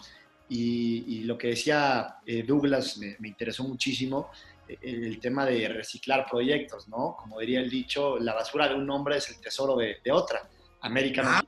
Y, 0.50 1.24
lo 1.24 1.38
que 1.38 1.48
decía 1.48 2.18
Douglas 2.46 2.98
me, 2.98 3.16
me 3.18 3.30
interesó 3.30 3.64
muchísimo, 3.64 4.30
el 4.68 5.20
tema 5.20 5.44
de 5.44 5.68
reciclar 5.68 6.28
proyectos, 6.30 6.88
¿no? 6.88 7.16
Como 7.20 7.40
diría 7.40 7.60
el 7.60 7.70
dicho, 7.70 8.20
la 8.20 8.34
basura 8.34 8.68
de 8.68 8.76
un 8.76 8.88
hombre 8.92 9.18
es 9.18 9.30
el 9.30 9.40
tesoro 9.40 9.76
de 9.76 10.12
otra. 10.12 10.48
América 10.86 11.44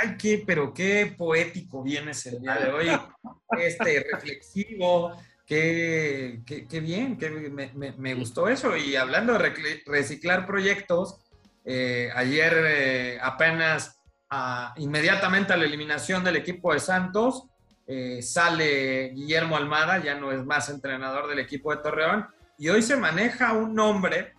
¡Ay, 0.00 0.16
qué, 0.16 0.42
pero 0.46 0.72
qué 0.72 1.14
poético 1.18 1.82
vienes 1.82 2.24
el 2.26 2.40
día 2.40 2.54
de 2.54 2.70
hoy! 2.70 2.88
Este, 3.58 4.06
reflexivo, 4.12 5.16
qué, 5.44 6.40
qué, 6.46 6.80
bien, 6.80 7.18
qué, 7.18 7.28
me, 7.30 8.14
gustó 8.14 8.48
eso. 8.48 8.76
Y 8.76 8.94
hablando 8.94 9.36
de 9.36 9.82
reciclar 9.84 10.46
proyectos, 10.46 11.18
eh, 11.64 12.10
ayer 12.14 12.54
eh, 12.68 13.18
apenas 13.20 14.00
a, 14.30 14.74
inmediatamente 14.76 15.52
a 15.52 15.56
la 15.56 15.64
eliminación 15.64 16.22
del 16.22 16.36
equipo 16.36 16.72
de 16.72 16.78
Santos, 16.78 17.48
eh, 17.88 18.22
sale 18.22 19.08
Guillermo 19.08 19.56
Almada, 19.56 19.98
ya 19.98 20.14
no 20.14 20.30
es 20.30 20.44
más 20.44 20.68
entrenador 20.68 21.28
del 21.28 21.40
equipo 21.40 21.74
de 21.74 21.82
Torreón, 21.82 22.28
y 22.56 22.68
hoy 22.68 22.82
se 22.82 22.96
maneja 22.96 23.54
un 23.54 23.74
nombre 23.74 24.34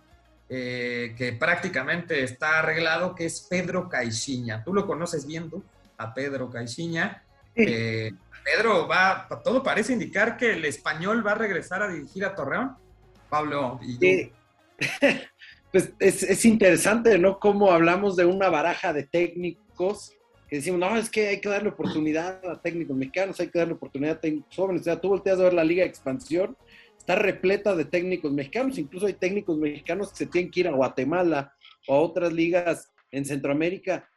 eh, 0.54 1.14
que 1.16 1.32
prácticamente 1.32 2.22
está 2.22 2.58
arreglado, 2.58 3.14
que 3.14 3.24
es 3.24 3.40
Pedro 3.48 3.88
Caixinha. 3.88 4.62
Tú 4.62 4.74
lo 4.74 4.86
conoces 4.86 5.26
bien, 5.26 5.48
tú, 5.48 5.64
a 5.96 6.12
Pedro 6.12 6.50
Caixinha. 6.50 7.22
Eh, 7.56 8.12
Pedro 8.44 8.86
va, 8.86 9.26
todo 9.42 9.62
parece 9.62 9.94
indicar 9.94 10.36
que 10.36 10.52
el 10.52 10.66
español 10.66 11.26
va 11.26 11.32
a 11.32 11.36
regresar 11.36 11.82
a 11.82 11.88
dirigir 11.88 12.26
a 12.26 12.34
Torreón. 12.34 12.76
Pablo, 13.30 13.80
¿y 13.82 13.96
sí. 13.96 14.32
pues 15.72 15.94
es, 15.98 16.22
es, 16.22 16.44
interesante, 16.44 17.18
¿no? 17.18 17.38
Cómo 17.38 17.70
hablamos 17.72 18.14
de 18.16 18.26
una 18.26 18.50
baraja 18.50 18.92
de 18.92 19.04
técnicos 19.04 20.12
que 20.50 20.56
decimos, 20.56 20.80
no, 20.80 20.98
es 20.98 21.08
que 21.08 21.28
hay 21.28 21.40
que 21.40 21.48
darle 21.48 21.70
oportunidad 21.70 22.44
a 22.44 22.60
técnicos 22.60 22.94
mexicanos, 22.94 23.40
hay 23.40 23.48
que 23.48 23.58
darle 23.58 23.72
oportunidad 23.72 24.16
a 24.16 24.20
técnicos 24.20 24.54
jóvenes. 24.54 24.82
O 24.82 24.84
sea, 24.84 25.00
tú 25.00 25.08
volteas 25.08 25.40
a 25.40 25.44
ver 25.44 25.54
la 25.54 25.64
Liga 25.64 25.82
de 25.82 25.88
Expansión, 25.88 26.58
está 27.02 27.16
repleta 27.16 27.74
de 27.74 27.84
técnicos 27.84 28.32
mexicanos, 28.32 28.78
incluso 28.78 29.06
hay 29.06 29.14
técnicos 29.14 29.58
mexicanos 29.58 30.10
que 30.10 30.18
se 30.18 30.26
tienen 30.26 30.52
que 30.52 30.60
ir 30.60 30.68
a 30.68 30.72
Guatemala 30.72 31.52
o 31.88 31.94
a 31.94 32.00
otras 32.00 32.32
ligas 32.32 32.92
en 33.10 33.24
Centroamérica 33.24 34.08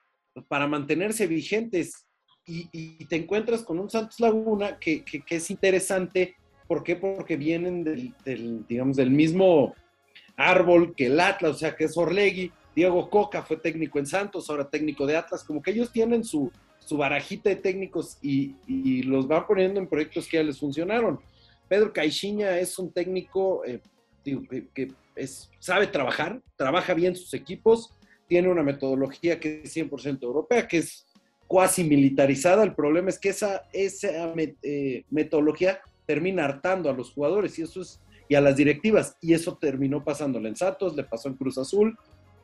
para 0.47 0.67
mantenerse 0.67 1.25
vigentes. 1.25 2.05
Y, 2.45 2.69
y 2.71 3.05
te 3.05 3.15
encuentras 3.15 3.63
con 3.63 3.79
un 3.79 3.89
Santos 3.89 4.19
Laguna 4.19 4.77
que, 4.77 5.03
que, 5.03 5.21
que, 5.21 5.37
es 5.37 5.49
interesante. 5.49 6.35
¿Por 6.67 6.83
qué? 6.83 6.95
Porque 6.95 7.37
vienen 7.37 7.83
del, 7.83 8.13
del, 8.23 8.67
digamos, 8.67 8.97
del 8.97 9.09
mismo 9.09 9.73
árbol 10.37 10.93
que 10.95 11.07
el 11.07 11.19
Atlas, 11.19 11.55
o 11.55 11.57
sea, 11.57 11.75
que 11.75 11.85
es 11.85 11.97
Orlegui, 11.97 12.51
Diego 12.75 13.09
Coca 13.09 13.41
fue 13.41 13.57
técnico 13.57 13.97
en 13.97 14.05
Santos, 14.05 14.47
ahora 14.47 14.69
técnico 14.69 15.07
de 15.07 15.17
Atlas, 15.17 15.43
como 15.43 15.59
que 15.59 15.71
ellos 15.71 15.91
tienen 15.91 16.23
su, 16.23 16.51
su 16.77 16.97
barajita 16.97 17.49
de 17.49 17.55
técnicos 17.55 18.19
y, 18.21 18.53
y, 18.67 19.01
los 19.01 19.27
van 19.27 19.47
poniendo 19.47 19.79
en 19.79 19.87
proyectos 19.87 20.27
que 20.27 20.37
ya 20.37 20.43
les 20.43 20.59
funcionaron. 20.59 21.19
Pedro 21.67 21.91
Caixinha 21.93 22.59
es 22.59 22.77
un 22.79 22.91
técnico 22.91 23.63
eh, 23.65 23.81
que, 24.23 24.91
sabe 25.59 25.87
trabajar, 25.87 26.41
trabaja 26.55 26.93
bien 26.93 27.15
sus 27.15 27.33
equipos, 27.33 27.93
tiene 28.27 28.49
una 28.49 28.63
metodología 28.63 29.39
que 29.39 29.61
es 29.63 29.75
100% 29.75 30.23
europea, 30.23 30.67
que 30.67 30.77
es 30.79 31.05
cuasi 31.47 31.83
militarizada. 31.83 32.63
El 32.63 32.75
problema 32.75 33.09
es 33.09 33.19
que 33.19 33.29
esa, 33.29 33.63
esa 33.71 34.33
eh, 34.63 35.05
metodología 35.09 35.79
termina 36.05 36.45
hartando 36.45 36.89
a 36.89 36.93
los 36.93 37.11
jugadores 37.11 37.57
y 37.59 37.63
eso 37.63 37.81
es 37.81 38.01
y 38.27 38.35
a 38.35 38.41
las 38.41 38.55
directivas 38.55 39.17
y 39.21 39.33
eso 39.33 39.57
terminó 39.57 40.03
pasándole 40.03 40.49
en 40.49 40.55
Santos, 40.55 40.95
le 40.95 41.03
pasó 41.03 41.29
en 41.29 41.35
Cruz 41.35 41.57
Azul, 41.57 41.97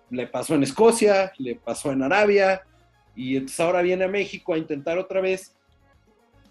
le 0.09 0.27
pasó 0.27 0.55
en 0.55 0.63
Escocia, 0.63 1.31
le 1.37 1.55
pasó 1.55 1.91
en 1.91 2.03
Arabia, 2.03 2.61
y 3.15 3.35
entonces 3.35 3.59
ahora 3.59 3.81
viene 3.81 4.05
a 4.05 4.09
México 4.09 4.53
a 4.53 4.57
intentar 4.57 4.97
otra 4.97 5.21
vez 5.21 5.55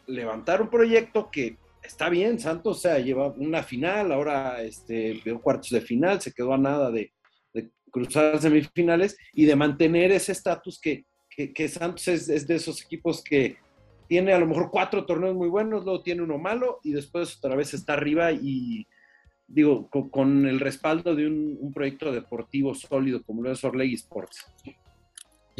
levantar 0.07 0.61
un 0.61 0.69
proyecto 0.69 1.31
que 1.31 1.57
está 1.83 2.09
bien, 2.09 2.39
Santos, 2.39 2.79
o 2.79 2.81
sea, 2.81 2.99
lleva 2.99 3.29
una 3.29 3.63
final, 3.63 4.13
ahora 4.13 4.63
este, 4.63 5.21
cuartos 5.43 5.71
de 5.71 5.81
final, 5.81 6.21
se 6.21 6.33
quedó 6.33 6.55
a 6.55 6.59
nada 6.59 6.91
de, 6.91 7.13
cruzar 7.93 8.41
semifinales 8.41 9.17
y 9.33 9.47
de 9.47 9.57
mantener 9.57 10.13
ese 10.13 10.31
estatus 10.31 10.81
que, 10.81 11.05
que, 11.29 11.69
Santos 11.69 12.07
es, 12.07 12.47
de 12.47 12.55
esos 12.55 12.83
equipos 12.83 13.21
que 13.21 13.57
tiene 14.07 14.33
a 14.33 14.39
lo 14.39 14.47
mejor 14.47 14.71
cuatro 14.71 15.05
torneos 15.05 15.35
muy 15.35 15.49
buenos, 15.49 15.85
luego 15.85 16.01
tiene 16.01 16.23
uno 16.23 16.39
malo 16.39 16.79
y 16.85 16.93
después 16.93 17.39
otra 17.39 17.57
vez 17.57 17.75
está 17.75 17.95
arriba 17.95 18.31
y 18.31 18.87
digo, 19.51 19.89
con, 19.91 20.09
con 20.09 20.47
el 20.47 20.61
respaldo 20.61 21.15
de 21.17 21.27
un, 21.27 21.59
un, 21.61 21.73
proyecto 21.73 22.13
deportivo 22.13 22.75
sólido 22.75 23.23
como 23.25 23.43
lo 23.43 23.51
es 23.51 23.65
Orlegi 23.65 23.95
Sports. 23.95 24.47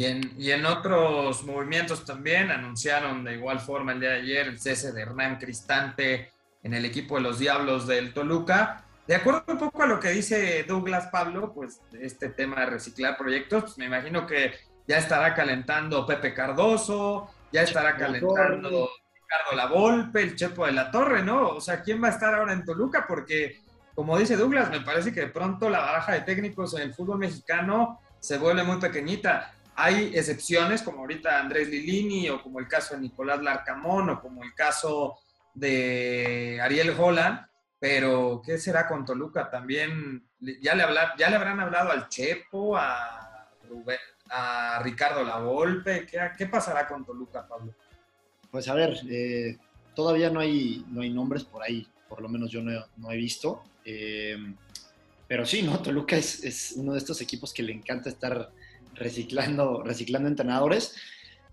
Y 0.01 0.05
en, 0.05 0.33
y 0.35 0.49
en, 0.49 0.65
otros 0.65 1.43
movimientos 1.43 2.03
también 2.03 2.49
anunciaron 2.49 3.23
de 3.23 3.35
igual 3.35 3.59
forma 3.59 3.91
el 3.91 3.99
día 3.99 4.09
de 4.09 4.21
ayer 4.21 4.47
el 4.47 4.59
cese 4.59 4.91
de 4.93 5.03
Hernán 5.03 5.37
Cristante 5.37 6.31
en 6.63 6.73
el 6.73 6.85
equipo 6.85 7.17
de 7.17 7.21
los 7.21 7.37
Diablos 7.37 7.85
del 7.85 8.11
Toluca. 8.11 8.83
De 9.05 9.13
acuerdo 9.13 9.43
un 9.49 9.59
poco 9.59 9.83
a 9.83 9.85
lo 9.85 9.99
que 9.99 10.09
dice 10.09 10.65
Douglas 10.67 11.09
Pablo, 11.11 11.53
pues 11.53 11.81
este 11.91 12.29
tema 12.29 12.61
de 12.61 12.65
reciclar 12.71 13.15
proyectos, 13.15 13.61
pues 13.61 13.77
me 13.77 13.85
imagino 13.85 14.25
que 14.25 14.55
ya 14.87 14.97
estará 14.97 15.35
calentando 15.35 16.03
Pepe 16.07 16.33
Cardoso, 16.33 17.29
ya 17.51 17.61
estará 17.61 17.95
calentando 17.95 18.89
Ricardo 19.13 19.55
Lavolpe, 19.55 20.23
el 20.23 20.35
Chepo 20.35 20.65
de 20.65 20.71
la 20.71 20.89
Torre, 20.89 21.21
¿no? 21.21 21.49
O 21.49 21.61
sea, 21.61 21.83
¿quién 21.83 22.01
va 22.01 22.07
a 22.07 22.11
estar 22.11 22.33
ahora 22.33 22.53
en 22.53 22.65
Toluca? 22.65 23.05
Porque 23.07 23.59
como 23.93 24.17
dice 24.17 24.35
Douglas, 24.35 24.71
me 24.71 24.81
parece 24.81 25.13
que 25.13 25.19
de 25.19 25.27
pronto 25.27 25.69
la 25.69 25.81
baraja 25.81 26.13
de 26.13 26.21
técnicos 26.21 26.73
en 26.73 26.81
el 26.81 26.95
fútbol 26.95 27.19
mexicano 27.19 27.99
se 28.19 28.39
vuelve 28.39 28.63
muy 28.63 28.77
pequeñita. 28.77 29.53
Hay 29.75 30.11
excepciones, 30.13 30.81
como 30.81 30.99
ahorita 30.99 31.39
Andrés 31.39 31.69
Lilini, 31.69 32.29
o 32.29 32.41
como 32.41 32.59
el 32.59 32.67
caso 32.67 32.95
de 32.95 33.01
Nicolás 33.01 33.41
Larcamón, 33.41 34.09
o 34.09 34.21
como 34.21 34.43
el 34.43 34.53
caso 34.53 35.17
de 35.53 36.59
Ariel 36.61 36.95
Holland, 36.97 37.45
pero 37.79 38.41
¿qué 38.45 38.57
será 38.57 38.87
con 38.87 39.05
Toluca? 39.05 39.49
También, 39.49 40.23
ya 40.61 40.75
le, 40.75 40.83
habla, 40.83 41.13
ya 41.17 41.29
le 41.29 41.35
habrán 41.35 41.59
hablado 41.59 41.91
al 41.91 42.09
Chepo, 42.09 42.77
a 42.77 43.47
Ricardo 44.83 45.23
Lavolpe, 45.23 46.05
¿Qué, 46.05 46.19
¿qué 46.37 46.45
pasará 46.47 46.87
con 46.87 47.05
Toluca, 47.05 47.47
Pablo? 47.47 47.73
Pues 48.49 48.67
a 48.67 48.73
ver, 48.73 48.97
eh, 49.09 49.57
todavía 49.95 50.29
no 50.29 50.39
hay, 50.39 50.85
no 50.89 51.01
hay 51.01 51.09
nombres 51.09 51.43
por 51.43 51.63
ahí, 51.63 51.87
por 52.07 52.21
lo 52.21 52.29
menos 52.29 52.51
yo 52.51 52.61
no, 52.61 52.85
no 52.97 53.11
he 53.11 53.17
visto. 53.17 53.63
Eh, 53.85 54.37
pero 55.27 55.45
sí, 55.45 55.63
¿no? 55.63 55.81
Toluca 55.81 56.17
es, 56.17 56.43
es, 56.43 56.73
uno 56.75 56.93
de 56.93 56.97
estos 56.97 57.21
equipos 57.21 57.53
que 57.53 57.63
le 57.63 57.71
encanta 57.71 58.09
estar 58.09 58.51
reciclando, 59.01 59.83
reciclando 59.83 60.29
entrenadores. 60.29 60.95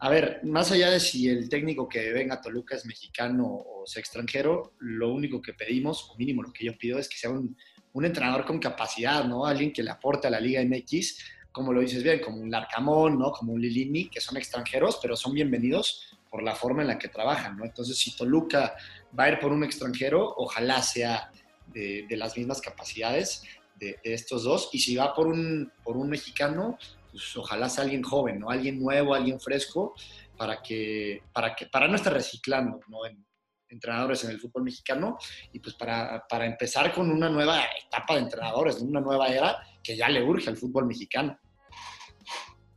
A 0.00 0.10
ver, 0.10 0.40
más 0.44 0.70
allá 0.70 0.90
de 0.90 1.00
si 1.00 1.28
el 1.28 1.48
técnico 1.48 1.88
que 1.88 2.12
venga 2.12 2.36
a 2.36 2.40
Toluca 2.40 2.76
es 2.76 2.86
mexicano 2.86 3.46
o 3.48 3.84
sea 3.86 4.00
extranjero, 4.00 4.74
lo 4.78 5.12
único 5.12 5.42
que 5.42 5.54
pedimos, 5.54 6.10
o 6.10 6.16
mínimo 6.16 6.42
lo 6.42 6.52
que 6.52 6.66
yo 6.66 6.78
pido, 6.78 6.98
es 6.98 7.08
que 7.08 7.16
sea 7.16 7.30
un, 7.30 7.56
un 7.92 8.04
entrenador 8.04 8.44
con 8.44 8.60
capacidad, 8.60 9.24
¿no? 9.24 9.44
Alguien 9.44 9.72
que 9.72 9.82
le 9.82 9.90
aporte 9.90 10.28
a 10.28 10.30
la 10.30 10.40
Liga 10.40 10.62
MX, 10.62 11.18
como 11.50 11.72
lo 11.72 11.80
dices 11.80 12.02
bien, 12.02 12.20
como 12.20 12.38
un 12.38 12.50
Larcamón, 12.50 13.18
¿no? 13.18 13.32
Como 13.32 13.54
un 13.54 13.60
Lilini, 13.60 14.08
que 14.08 14.20
son 14.20 14.36
extranjeros, 14.36 14.98
pero 15.02 15.16
son 15.16 15.34
bienvenidos 15.34 16.16
por 16.30 16.42
la 16.42 16.54
forma 16.54 16.82
en 16.82 16.88
la 16.88 16.98
que 16.98 17.08
trabajan, 17.08 17.56
¿no? 17.56 17.64
Entonces, 17.64 17.98
si 17.98 18.14
Toluca 18.14 18.76
va 19.18 19.24
a 19.24 19.30
ir 19.30 19.38
por 19.40 19.50
un 19.50 19.64
extranjero, 19.64 20.34
ojalá 20.36 20.82
sea 20.82 21.32
de, 21.66 22.06
de 22.08 22.16
las 22.16 22.36
mismas 22.36 22.60
capacidades 22.60 23.42
de, 23.80 23.98
de, 24.04 24.14
estos 24.14 24.44
dos. 24.44 24.68
Y 24.72 24.78
si 24.78 24.94
va 24.94 25.14
por 25.14 25.26
un, 25.26 25.72
por 25.82 25.96
un 25.96 26.08
mexicano, 26.08 26.78
pues 27.18 27.36
ojalá 27.36 27.68
sea 27.68 27.82
alguien 27.82 28.02
joven, 28.02 28.38
¿no? 28.38 28.48
Alguien 28.48 28.78
nuevo, 28.78 29.12
alguien 29.12 29.40
fresco, 29.40 29.94
para 30.36 30.62
que, 30.62 31.22
para 31.32 31.54
que, 31.54 31.66
para 31.66 31.88
no 31.88 31.96
estar 31.96 32.12
reciclando, 32.12 32.80
¿no? 32.88 33.04
En, 33.06 33.26
entrenadores 33.70 34.24
en 34.24 34.30
el 34.30 34.40
fútbol 34.40 34.62
mexicano 34.62 35.18
y 35.52 35.58
pues 35.58 35.74
para, 35.74 36.24
para, 36.26 36.46
empezar 36.46 36.90
con 36.90 37.10
una 37.10 37.28
nueva 37.28 37.60
etapa 37.86 38.14
de 38.14 38.20
entrenadores, 38.20 38.80
una 38.80 39.00
nueva 39.00 39.28
era 39.28 39.58
que 39.82 39.94
ya 39.94 40.08
le 40.08 40.22
urge 40.22 40.48
al 40.48 40.56
fútbol 40.56 40.86
mexicano. 40.86 41.38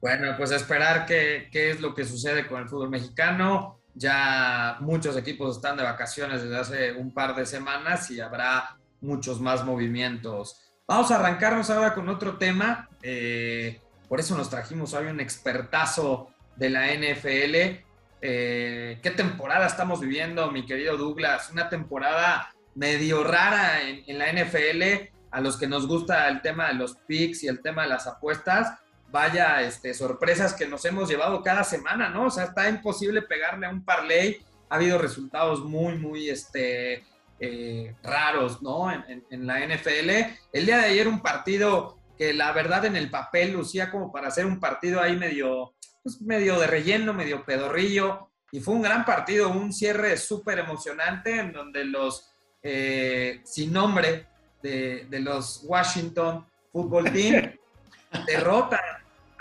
Bueno, 0.01 0.33
pues 0.35 0.51
esperar 0.51 1.05
qué, 1.05 1.47
qué 1.49 1.69
es 1.69 1.79
lo 1.79 1.93
que 1.93 2.03
sucede 2.03 2.45
con 2.45 2.61
el 2.61 2.67
fútbol 2.67 2.89
mexicano. 2.89 3.79
Ya 3.93 4.77
muchos 4.81 5.15
equipos 5.15 5.55
están 5.55 5.77
de 5.77 5.83
vacaciones 5.83 6.41
desde 6.41 6.57
hace 6.57 6.91
un 6.91 7.13
par 7.13 7.35
de 7.35 7.45
semanas 7.45 8.09
y 8.11 8.19
habrá 8.19 8.77
muchos 8.99 9.39
más 9.39 9.63
movimientos. 9.63 10.59
Vamos 10.87 11.09
a 11.11 11.15
arrancarnos 11.15 11.69
ahora 11.69 11.93
con 11.93 12.09
otro 12.09 12.37
tema. 12.37 12.89
Eh, 13.01 13.79
por 14.11 14.19
eso 14.19 14.35
nos 14.35 14.49
trajimos 14.49 14.93
hoy 14.93 15.05
un 15.05 15.21
expertazo 15.21 16.33
de 16.57 16.69
la 16.69 16.87
NFL. 16.87 17.79
Eh, 18.21 18.99
¿Qué 19.01 19.11
temporada 19.11 19.65
estamos 19.65 20.01
viviendo, 20.01 20.51
mi 20.51 20.65
querido 20.65 20.97
Douglas? 20.97 21.49
Una 21.49 21.69
temporada 21.69 22.53
medio 22.75 23.23
rara 23.23 23.79
en, 23.81 24.19
la 24.19 24.33
NFL. 24.33 25.13
a 25.31 25.39
los 25.39 25.55
que 25.55 25.65
nos 25.65 25.87
gusta 25.87 26.27
el 26.27 26.41
tema 26.41 26.67
de 26.67 26.73
los 26.73 26.97
picks 27.07 27.45
y 27.45 27.47
el 27.47 27.61
tema 27.61 27.83
de 27.83 27.87
las 27.87 28.05
apuestas, 28.05 28.79
vaya 29.09 29.61
este, 29.61 29.93
sorpresas 29.93 30.55
que 30.55 30.67
nos 30.67 30.83
hemos 30.83 31.07
llevado 31.07 31.41
cada 31.41 31.63
semana, 31.63 32.09
¿no? 32.09 32.25
O 32.25 32.29
sea, 32.29 32.43
está 32.43 32.67
imposible 32.67 33.21
pegarle 33.21 33.65
a 33.65 33.69
un 33.69 33.85
parlay. 33.85 34.45
Ha 34.67 34.75
habido 34.75 34.97
resultados 34.97 35.63
muy, 35.63 35.97
muy 35.97 36.29
este, 36.29 37.05
eh, 37.39 37.95
raros, 38.03 38.61
¿no? 38.61 38.91
En, 38.91 39.47
la 39.47 39.65
NFL. 39.65 40.09
El 40.51 40.65
día 40.65 40.79
de 40.79 40.85
ayer 40.87 41.07
un 41.07 41.21
partido 41.21 42.00
que 42.17 42.33
la 42.33 42.51
verdad 42.51 42.85
en 42.85 42.95
el 42.95 43.09
papel 43.09 43.53
lucía 43.53 43.91
como 43.91 44.11
para 44.11 44.27
hacer 44.27 44.45
un 44.45 44.59
partido 44.59 45.01
ahí 45.01 45.15
medio, 45.17 45.73
pues 46.03 46.21
medio 46.21 46.59
de 46.59 46.67
relleno, 46.67 47.13
medio 47.13 47.45
pedorrillo. 47.45 48.29
Y 48.51 48.59
fue 48.59 48.73
un 48.73 48.81
gran 48.81 49.05
partido, 49.05 49.49
un 49.49 49.71
cierre 49.71 50.17
súper 50.17 50.59
emocionante 50.59 51.39
en 51.39 51.53
donde 51.53 51.85
los 51.85 52.31
eh, 52.61 53.41
sin 53.43 53.73
nombre 53.73 54.27
de, 54.61 55.07
de 55.09 55.19
los 55.19 55.61
Washington 55.63 56.45
Football 56.71 57.11
Team 57.11 57.55
derrotan 58.27 58.79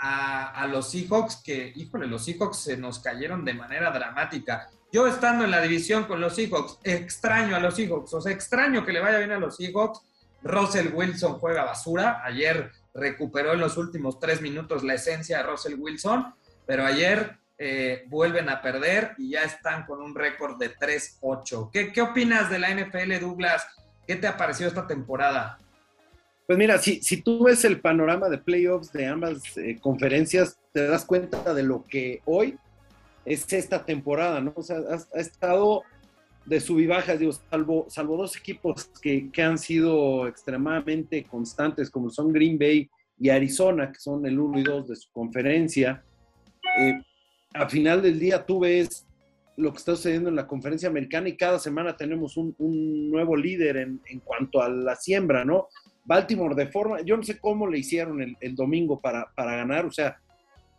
a, 0.01 0.67
los 0.67 0.89
Seahawks, 0.89 1.37
que, 1.43 1.71
híjole, 1.75 2.07
los 2.07 2.25
Seahawks 2.25 2.57
se 2.57 2.77
nos 2.77 2.99
cayeron 2.99 3.45
de 3.45 3.53
manera 3.53 3.91
dramática. 3.91 4.67
Yo 4.91 5.05
estando 5.05 5.45
en 5.45 5.51
la 5.51 5.61
división 5.61 6.05
con 6.05 6.19
los 6.19 6.35
Seahawks, 6.35 6.79
extraño 6.83 7.55
a 7.55 7.59
los 7.59 7.75
Seahawks, 7.75 8.13
o 8.15 8.21
sea, 8.21 8.31
extraño 8.31 8.83
que 8.83 8.93
le 8.93 8.99
vaya 8.99 9.19
bien 9.19 9.31
a 9.31 9.39
los 9.39 9.57
Seahawks. 9.57 10.01
Russell 10.43 10.93
Wilson 10.93 11.39
juega 11.39 11.63
basura. 11.63 12.21
Ayer 12.23 12.71
recuperó 12.93 13.53
en 13.53 13.59
los 13.59 13.77
últimos 13.77 14.19
tres 14.19 14.41
minutos 14.41 14.83
la 14.83 14.95
esencia 14.95 15.37
de 15.37 15.43
Russell 15.43 15.75
Wilson, 15.79 16.33
pero 16.65 16.85
ayer 16.85 17.37
eh, 17.57 18.05
vuelven 18.07 18.49
a 18.49 18.61
perder 18.61 19.13
y 19.17 19.31
ya 19.31 19.43
están 19.43 19.85
con 19.85 20.01
un 20.01 20.15
récord 20.15 20.57
de 20.57 20.75
3-8. 20.75 21.69
¿Qué, 21.71 21.91
¿Qué 21.93 22.01
opinas 22.01 22.49
de 22.49 22.59
la 22.59 22.73
NFL, 22.73 23.19
Douglas? 23.19 23.65
¿Qué 24.07 24.15
te 24.15 24.27
ha 24.27 24.35
parecido 24.35 24.67
esta 24.67 24.87
temporada? 24.87 25.57
Pues 26.47 26.57
mira, 26.57 26.77
si, 26.79 27.01
si 27.01 27.21
tú 27.21 27.43
ves 27.43 27.63
el 27.63 27.79
panorama 27.79 28.27
de 28.29 28.37
playoffs 28.37 28.91
de 28.91 29.07
ambas 29.07 29.55
eh, 29.57 29.77
conferencias, 29.79 30.57
te 30.73 30.85
das 30.87 31.05
cuenta 31.05 31.53
de 31.53 31.63
lo 31.63 31.85
que 31.85 32.21
hoy 32.25 32.57
es 33.25 33.51
esta 33.53 33.85
temporada, 33.85 34.41
¿no? 34.41 34.53
O 34.55 34.63
sea, 34.63 34.77
ha, 34.77 35.19
estado 35.19 35.83
de 36.45 36.59
sub 36.59 36.79
y 36.79 36.87
bajas, 36.87 37.19
digo, 37.19 37.31
salvo, 37.31 37.85
salvo 37.89 38.17
dos 38.17 38.35
equipos 38.35 38.89
que, 39.01 39.29
que, 39.31 39.41
han 39.41 39.57
sido 39.57 40.27
extremadamente 40.27 41.23
constantes, 41.23 41.89
como 41.89 42.09
son 42.09 42.33
Green 42.33 42.57
Bay 42.57 42.89
y 43.19 43.29
Arizona, 43.29 43.91
que 43.91 43.99
son 43.99 44.25
el 44.25 44.39
1 44.39 44.59
y 44.59 44.63
2 44.63 44.87
de 44.89 44.95
su 44.95 45.11
conferencia. 45.11 46.03
Eh, 46.79 46.99
al 47.53 47.69
final 47.69 48.01
del 48.01 48.19
día 48.19 48.45
tú 48.45 48.61
ves 48.61 49.05
lo 49.57 49.71
que 49.71 49.77
está 49.77 49.95
sucediendo 49.95 50.29
en 50.29 50.35
la 50.35 50.47
conferencia 50.47 50.89
americana 50.89 51.29
y 51.29 51.37
cada 51.37 51.59
semana 51.59 51.95
tenemos 51.95 52.37
un, 52.37 52.55
un 52.57 53.11
nuevo 53.11 53.35
líder 53.35 53.77
en, 53.77 54.01
en, 54.07 54.19
cuanto 54.21 54.61
a 54.61 54.69
la 54.69 54.95
siembra, 54.95 55.45
¿no? 55.45 55.67
Baltimore 56.03 56.55
de 56.55 56.67
forma, 56.67 57.01
yo 57.01 57.15
no 57.15 57.23
sé 57.23 57.37
cómo 57.37 57.67
le 57.67 57.77
hicieron 57.77 58.21
el, 58.21 58.35
el 58.41 58.55
domingo 58.55 58.99
para, 58.99 59.31
para, 59.35 59.55
ganar, 59.55 59.85
o 59.85 59.91
sea, 59.91 60.19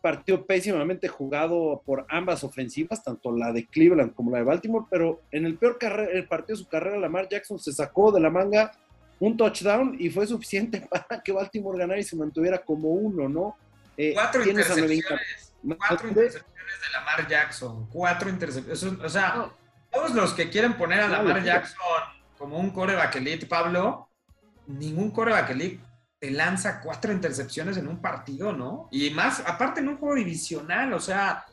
partió 0.03 0.45
pésimamente 0.45 1.07
jugado 1.07 1.81
por 1.87 2.05
ambas 2.11 2.43
ofensivas, 2.43 3.03
tanto 3.05 3.31
la 3.31 3.53
de 3.53 3.67
Cleveland 3.67 4.13
como 4.15 4.33
la 4.33 4.39
de 4.39 4.45
Baltimore, 4.45 4.85
pero 4.91 5.23
en 5.31 5.47
el 5.47 5.57
peor 5.57 5.79
el 6.13 6.27
partido 6.27 6.59
de 6.59 6.65
su 6.65 6.69
carrera, 6.69 6.99
Lamar 6.99 7.29
Jackson 7.29 7.59
se 7.59 7.73
sacó 7.73 8.11
de 8.11 8.21
la 8.21 8.29
manga 8.29 8.73
un 9.21 9.37
touchdown 9.37 9.97
y 10.01 10.11
fue 10.11 10.27
suficiente 10.27 10.81
para 10.91 11.23
que 11.23 11.31
Baltimore 11.31 11.79
ganara 11.79 12.01
y 12.01 12.05
se 12.05 12.17
mantuviera 12.17 12.59
como 12.59 12.89
uno, 12.89 13.29
¿no? 13.29 13.57
Eh, 13.97 14.13
cuatro 14.13 14.45
intercepciones, 14.45 15.55
cuatro 15.79 16.09
intercepciones 16.09 16.81
de 16.81 16.93
Lamar 16.93 17.29
Jackson, 17.29 17.87
cuatro 17.89 18.29
intercepciones, 18.29 19.05
o 19.05 19.09
sea, 19.09 19.51
todos 19.93 20.15
los 20.15 20.35
que 20.35 20.51
quieren 20.51 20.77
poner 20.77 21.01
a 21.01 21.09
Lamar 21.09 21.45
Jackson 21.45 21.79
como 22.37 22.59
un 22.59 22.71
coreback 22.71 23.15
elite, 23.17 23.47
Pablo, 23.47 24.09
ningún 24.67 25.13
coreback 25.13 25.51
elite 25.51 25.81
te 26.23 26.31
lanza 26.31 26.81
cuatro 26.81 27.13
intercepciones 27.13 27.77
en 27.79 27.89
un 27.89 28.01
partido, 28.01 28.53
¿no? 28.53 28.89
Y 28.93 29.11
más, 29.11 29.41
aparte 29.41 29.81
en 29.81 29.89
un 29.89 29.97
juego 29.97 30.15
divisional, 30.15 30.93
o 30.93 31.01
sea, 31.01 31.47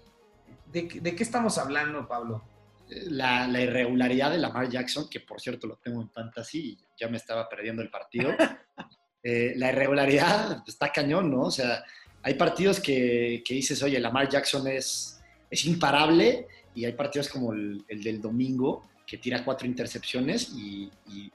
¿de, 0.68 0.88
de 1.02 1.16
qué 1.16 1.24
estamos 1.24 1.58
hablando, 1.58 2.08
Pablo? 2.08 2.44
La, 2.88 3.48
la, 3.48 3.62
irregularidad 3.62 4.30
de 4.30 4.38
Lamar 4.38 4.70
Jackson, 4.70 5.10
que 5.10 5.22
por 5.22 5.42
cierto 5.42 5.66
lo 5.66 5.78
tengo 5.78 6.00
en 6.00 6.12
fantasy 6.12 6.60
y 6.60 6.78
ya 7.00 7.08
me 7.08 7.18
estaba 7.18 7.50
perdiendo 7.50 7.82
el 7.82 7.90
partido. 7.90 8.30
eh, 9.24 9.54
la 9.56 9.72
irregularidad 9.72 10.62
está 10.68 10.92
cañón, 10.92 11.32
¿no? 11.32 11.46
O 11.46 11.52
sea, 11.52 11.84
hay 12.22 12.36
partidos 12.36 12.80
que, 12.80 13.42
que, 13.44 13.56
dices, 13.56 13.82
oye, 13.82 14.00
Lamar 14.00 14.30
Jackson 14.30 14.68
es, 14.68 15.20
es 15.50 15.66
imparable 15.66 16.46
y 16.76 16.86
hay 16.86 16.94
partidos 16.94 17.28
como 17.28 17.54
el, 17.54 17.84
el 17.88 18.04
del 18.04 18.22
domingo 18.22 18.88
que 19.08 19.18
tira 19.18 19.44
cuatro 19.44 19.66
intercepciones 19.66 20.50
y, 20.56 20.92
y 21.08 21.32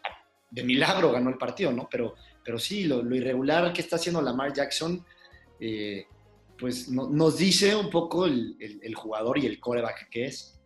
de 0.52 0.62
milagro 0.62 1.10
ganó 1.10 1.30
el 1.30 1.36
partido, 1.36 1.72
¿no? 1.72 1.88
Pero, 1.90 2.14
pero 2.44 2.58
sí, 2.58 2.84
lo, 2.84 3.02
lo 3.02 3.16
irregular 3.16 3.72
que 3.72 3.80
está 3.80 3.96
haciendo 3.96 4.20
Lamar 4.20 4.52
Jackson, 4.52 5.04
eh, 5.58 6.06
pues 6.58 6.88
no, 6.88 7.08
nos 7.08 7.38
dice 7.38 7.74
un 7.74 7.90
poco 7.90 8.26
el, 8.26 8.56
el, 8.60 8.80
el, 8.82 8.94
jugador 8.94 9.38
y 9.38 9.46
el 9.46 9.58
coreback 9.58 10.08
que 10.10 10.26
es. 10.26 10.58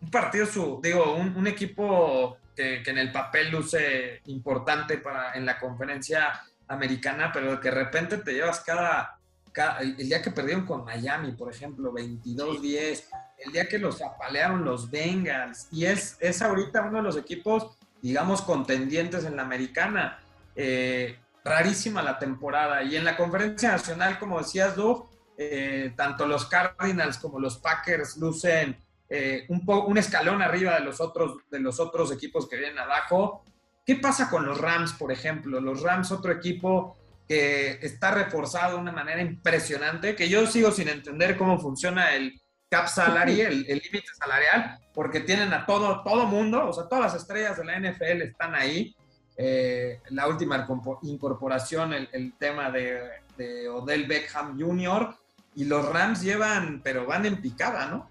Un 0.00 0.10
partido, 0.10 0.46
su, 0.46 0.80
digo, 0.82 1.14
un, 1.14 1.36
un 1.36 1.46
equipo 1.46 2.36
que, 2.56 2.82
que, 2.82 2.90
en 2.90 2.98
el 2.98 3.12
papel 3.12 3.50
luce 3.50 4.20
importante 4.26 4.98
para, 4.98 5.32
en 5.34 5.46
la 5.46 5.58
conferencia 5.58 6.42
americana, 6.66 7.30
pero 7.32 7.60
que 7.60 7.68
de 7.68 7.74
repente 7.74 8.18
te 8.18 8.32
llevas 8.32 8.60
cada, 8.60 9.18
cada 9.52 9.78
el, 9.78 9.94
el, 9.98 10.08
día 10.08 10.20
que 10.20 10.32
perdieron 10.32 10.66
con 10.66 10.84
Miami, 10.84 11.32
por 11.32 11.52
ejemplo, 11.52 11.92
22-10, 11.92 13.04
el 13.38 13.52
día 13.52 13.68
que 13.68 13.78
los 13.78 14.02
apalearon 14.02 14.64
los 14.64 14.90
Bengals, 14.90 15.68
y 15.70 15.84
es, 15.84 16.16
es 16.20 16.42
ahorita 16.42 16.82
uno 16.82 16.98
de 16.98 17.04
los 17.04 17.16
equipos 17.16 17.76
digamos, 18.02 18.42
contendientes 18.42 19.24
en 19.24 19.36
la 19.36 19.42
americana. 19.42 20.18
Eh, 20.54 21.18
rarísima 21.44 22.02
la 22.02 22.18
temporada. 22.18 22.82
Y 22.82 22.96
en 22.96 23.04
la 23.04 23.16
conferencia 23.16 23.72
nacional, 23.72 24.18
como 24.18 24.38
decías, 24.38 24.76
Doug, 24.76 25.10
eh, 25.36 25.92
tanto 25.96 26.26
los 26.26 26.46
Cardinals 26.46 27.18
como 27.18 27.40
los 27.40 27.58
Packers 27.58 28.16
lucen 28.16 28.76
eh, 29.08 29.44
un, 29.48 29.62
un, 29.66 29.98
escalón 29.98 30.40
arriba 30.40 30.74
de 30.74 30.84
los, 30.84 31.00
otros, 31.00 31.38
de 31.50 31.58
los 31.60 31.80
otros 31.80 32.12
equipos 32.12 32.48
que 32.48 32.56
vienen 32.56 32.78
abajo. 32.78 33.44
¿Qué 33.84 33.96
pasa 33.96 34.30
con 34.30 34.46
los 34.46 34.60
Rams, 34.60 34.92
por 34.92 35.10
ejemplo? 35.10 35.60
Los 35.60 35.82
Rams, 35.82 36.12
otro 36.12 36.32
equipo 36.32 36.96
que 37.26 37.78
está 37.82 38.12
reforzado 38.12 38.76
de 38.76 38.82
una 38.82 38.92
manera 38.92 39.20
impresionante, 39.20 40.14
que 40.14 40.28
yo 40.28 40.46
sigo 40.46 40.70
sin 40.70 40.88
entender 40.88 41.36
cómo 41.36 41.58
funciona 41.58 42.14
el 42.14 42.40
cap 42.68 42.86
salary, 42.88 43.40
el 43.40 43.64
límite 43.66 44.08
salarial, 44.18 44.78
porque 44.94 45.20
tienen 45.20 45.52
a 45.52 45.66
todo, 45.66 46.02
todo 46.02 46.26
mundo, 46.26 46.68
o 46.68 46.72
sea, 46.72 46.88
todas 46.88 47.12
las 47.12 47.22
estrellas 47.22 47.56
de 47.56 47.64
la 47.64 47.78
NFL 47.78 48.22
están 48.22 48.54
ahí. 48.54 48.94
Eh, 49.36 50.00
la 50.10 50.28
última 50.28 50.66
incorporación, 51.02 51.92
el, 51.92 52.32
tema 52.34 52.70
de, 52.70 53.00
de, 53.36 53.68
Odell 53.68 54.06
Beckham 54.06 54.60
Jr. 54.60 55.14
Y 55.54 55.64
los 55.64 55.86
Rams 55.90 56.22
llevan, 56.22 56.80
pero 56.82 57.06
van 57.06 57.26
en 57.26 57.40
picada, 57.40 57.86
¿no? 57.86 58.08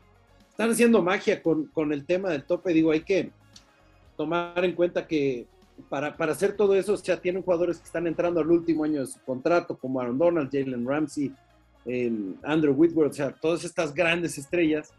Están 0.50 0.72
haciendo 0.72 1.02
magia 1.02 1.42
con, 1.42 1.94
el 1.94 2.06
tema 2.06 2.30
del 2.30 2.44
tope. 2.44 2.74
Digo, 2.74 2.92
hay 2.92 3.02
que 3.02 3.32
tomar 4.16 4.64
en 4.64 4.74
cuenta 4.74 5.08
que 5.08 5.48
para, 5.90 6.16
para 6.16 6.34
hacer 6.34 6.56
todo 6.56 6.76
eso, 6.76 7.02
ya 7.02 7.20
tienen 7.20 7.42
jugadores 7.42 7.80
que 7.80 7.86
están 7.86 8.06
entrando 8.06 8.40
al 8.40 8.52
último 8.52 8.84
año 8.84 9.02
de 9.02 9.08
su 9.08 9.20
contrato, 9.22 9.76
como 9.78 10.00
Aaron 10.00 10.20
Donald, 10.20 10.50
Jalen 10.52 10.86
Ramsey, 10.86 11.34
eh, 11.86 12.12
Andrew 12.44 12.74
Whitworth, 12.74 13.12
o 13.12 13.16
sea, 13.16 13.32
todas 13.32 13.64
estas 13.64 13.94
grandes 13.94 14.38
estrellas 14.38 14.94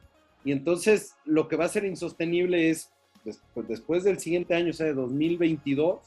y 0.45 0.53
entonces 0.53 1.15
lo 1.25 1.49
que 1.49 1.57
va 1.57 1.67
a 1.67 1.69
ser 1.69 1.85
insostenible 1.85 2.71
es, 2.71 2.91
después, 3.25 3.69
después 3.69 4.05
del 4.05 4.19
siguiente 4.19 4.55
año, 4.55 4.71
o 4.71 4.73
sea, 4.73 4.87
de 4.87 4.95
2022, 4.95 6.01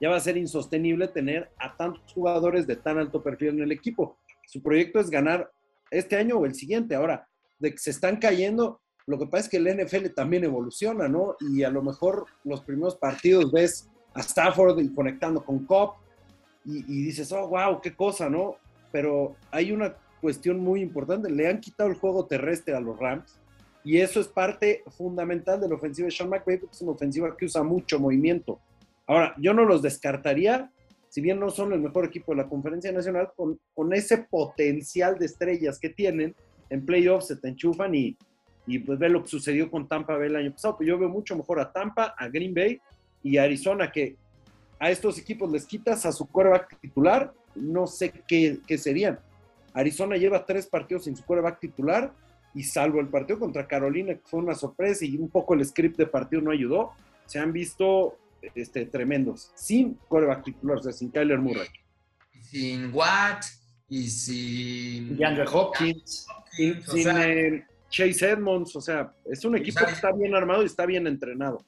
ya 0.00 0.10
va 0.10 0.16
a 0.16 0.20
ser 0.20 0.36
insostenible 0.36 1.08
tener 1.08 1.50
a 1.58 1.76
tantos 1.76 2.12
jugadores 2.12 2.66
de 2.66 2.76
tan 2.76 2.98
alto 2.98 3.22
perfil 3.22 3.48
en 3.48 3.60
el 3.60 3.72
equipo. 3.72 4.18
Su 4.46 4.62
proyecto 4.62 5.00
es 5.00 5.10
ganar 5.10 5.50
este 5.90 6.16
año 6.16 6.36
o 6.36 6.46
el 6.46 6.54
siguiente. 6.54 6.94
Ahora, 6.94 7.26
de 7.58 7.70
que 7.70 7.78
se 7.78 7.90
están 7.90 8.16
cayendo, 8.16 8.80
lo 9.06 9.18
que 9.18 9.26
pasa 9.26 9.44
es 9.44 9.48
que 9.48 9.56
el 9.56 9.84
NFL 9.84 10.08
también 10.14 10.44
evoluciona, 10.44 11.08
¿no? 11.08 11.36
Y 11.52 11.62
a 11.62 11.70
lo 11.70 11.82
mejor 11.82 12.26
los 12.42 12.62
primeros 12.62 12.96
partidos 12.96 13.52
ves 13.52 13.88
a 14.14 14.20
Stafford 14.20 14.78
conectando 14.94 15.44
con 15.44 15.64
Cobb 15.64 15.94
y, 16.64 16.78
y 16.78 17.04
dices, 17.04 17.30
oh, 17.32 17.48
wow, 17.48 17.80
qué 17.80 17.94
cosa, 17.94 18.28
¿no? 18.28 18.56
Pero 18.92 19.36
hay 19.50 19.72
una 19.72 19.94
cuestión 20.20 20.60
muy 20.60 20.80
importante. 20.80 21.30
Le 21.30 21.48
han 21.48 21.60
quitado 21.60 21.90
el 21.90 21.96
juego 21.96 22.26
terrestre 22.26 22.74
a 22.74 22.80
los 22.80 22.98
Rams 22.98 23.40
y 23.84 23.98
eso 23.98 24.18
es 24.18 24.28
parte 24.28 24.82
fundamental 24.96 25.60
de 25.60 25.68
la 25.68 25.74
ofensiva 25.74 26.06
de 26.06 26.10
Sean 26.10 26.30
McVay, 26.30 26.56
porque 26.56 26.74
es 26.74 26.80
una 26.80 26.92
ofensiva 26.92 27.36
que 27.36 27.44
usa 27.44 27.62
mucho 27.62 28.00
movimiento. 28.00 28.58
Ahora, 29.06 29.34
yo 29.38 29.52
no 29.52 29.66
los 29.66 29.82
descartaría, 29.82 30.70
si 31.10 31.20
bien 31.20 31.38
no 31.38 31.50
son 31.50 31.74
el 31.74 31.80
mejor 31.80 32.06
equipo 32.06 32.32
de 32.32 32.38
la 32.38 32.48
conferencia 32.48 32.90
nacional, 32.90 33.30
con, 33.36 33.92
ese 33.92 34.18
potencial 34.18 35.18
de 35.18 35.26
estrellas 35.26 35.78
que 35.78 35.90
tienen, 35.90 36.34
en 36.70 36.86
playoffs 36.86 37.26
se 37.26 37.36
te 37.36 37.48
enchufan 37.48 37.94
y, 37.94 38.16
y 38.66 38.78
pues 38.78 38.98
ve 38.98 39.10
lo 39.10 39.22
que 39.22 39.28
sucedió 39.28 39.70
con 39.70 39.86
Tampa 39.86 40.16
Bay 40.16 40.28
el 40.28 40.36
año 40.36 40.52
pasado. 40.52 40.78
Pues 40.78 40.88
yo 40.88 40.98
veo 40.98 41.10
mucho 41.10 41.36
mejor 41.36 41.60
a 41.60 41.70
Tampa, 41.70 42.14
a 42.16 42.28
Green 42.28 42.54
Bay 42.54 42.80
y 43.22 43.36
a 43.36 43.42
Arizona, 43.42 43.92
que 43.92 44.16
a 44.78 44.90
estos 44.90 45.18
equipos 45.18 45.52
les 45.52 45.66
quitas 45.66 46.06
a 46.06 46.12
su 46.12 46.26
quarterback 46.26 46.80
titular, 46.80 47.34
no 47.54 47.86
sé 47.86 48.10
qué, 48.26 48.60
qué 48.66 48.78
serían. 48.78 49.20
Arizona 49.74 50.16
lleva 50.16 50.46
tres 50.46 50.66
partidos 50.66 51.04
sin 51.04 51.16
su 51.16 51.24
quarterback 51.24 51.60
titular 51.60 52.12
y 52.54 52.62
salvo 52.62 53.00
el 53.00 53.08
partido 53.08 53.38
contra 53.38 53.66
Carolina, 53.66 54.14
que 54.14 54.22
fue 54.24 54.40
una 54.40 54.54
sorpresa 54.54 55.04
y 55.04 55.16
un 55.16 55.28
poco 55.28 55.54
el 55.54 55.64
script 55.64 55.96
de 55.96 56.06
partido 56.06 56.40
no 56.42 56.50
ayudó, 56.50 56.92
se 57.26 57.38
han 57.38 57.52
visto 57.52 58.16
este, 58.54 58.86
tremendos, 58.86 59.50
sin 59.54 59.94
coreback 60.08 60.44
titular, 60.44 60.78
o 60.78 60.82
sea, 60.82 60.92
sin 60.92 61.10
Kyler 61.10 61.38
Murray. 61.38 61.68
Sin 62.42 62.94
Watt 62.94 63.44
y 63.88 64.08
sin... 64.08 65.18
Y 65.18 65.24
Andrew 65.24 65.48
Hopkins. 65.52 66.26
Sin, 66.52 67.08
eh, 67.08 67.64
Chase 67.90 68.30
Edmonds, 68.30 68.74
o 68.76 68.80
sea, 68.80 69.12
es 69.24 69.44
un 69.44 69.56
equipo 69.56 69.84
que 69.84 69.92
está 69.92 70.12
bien 70.12 70.34
armado 70.34 70.62
y 70.62 70.66
está 70.66 70.86
bien 70.86 71.06
entrenado. 71.06 71.64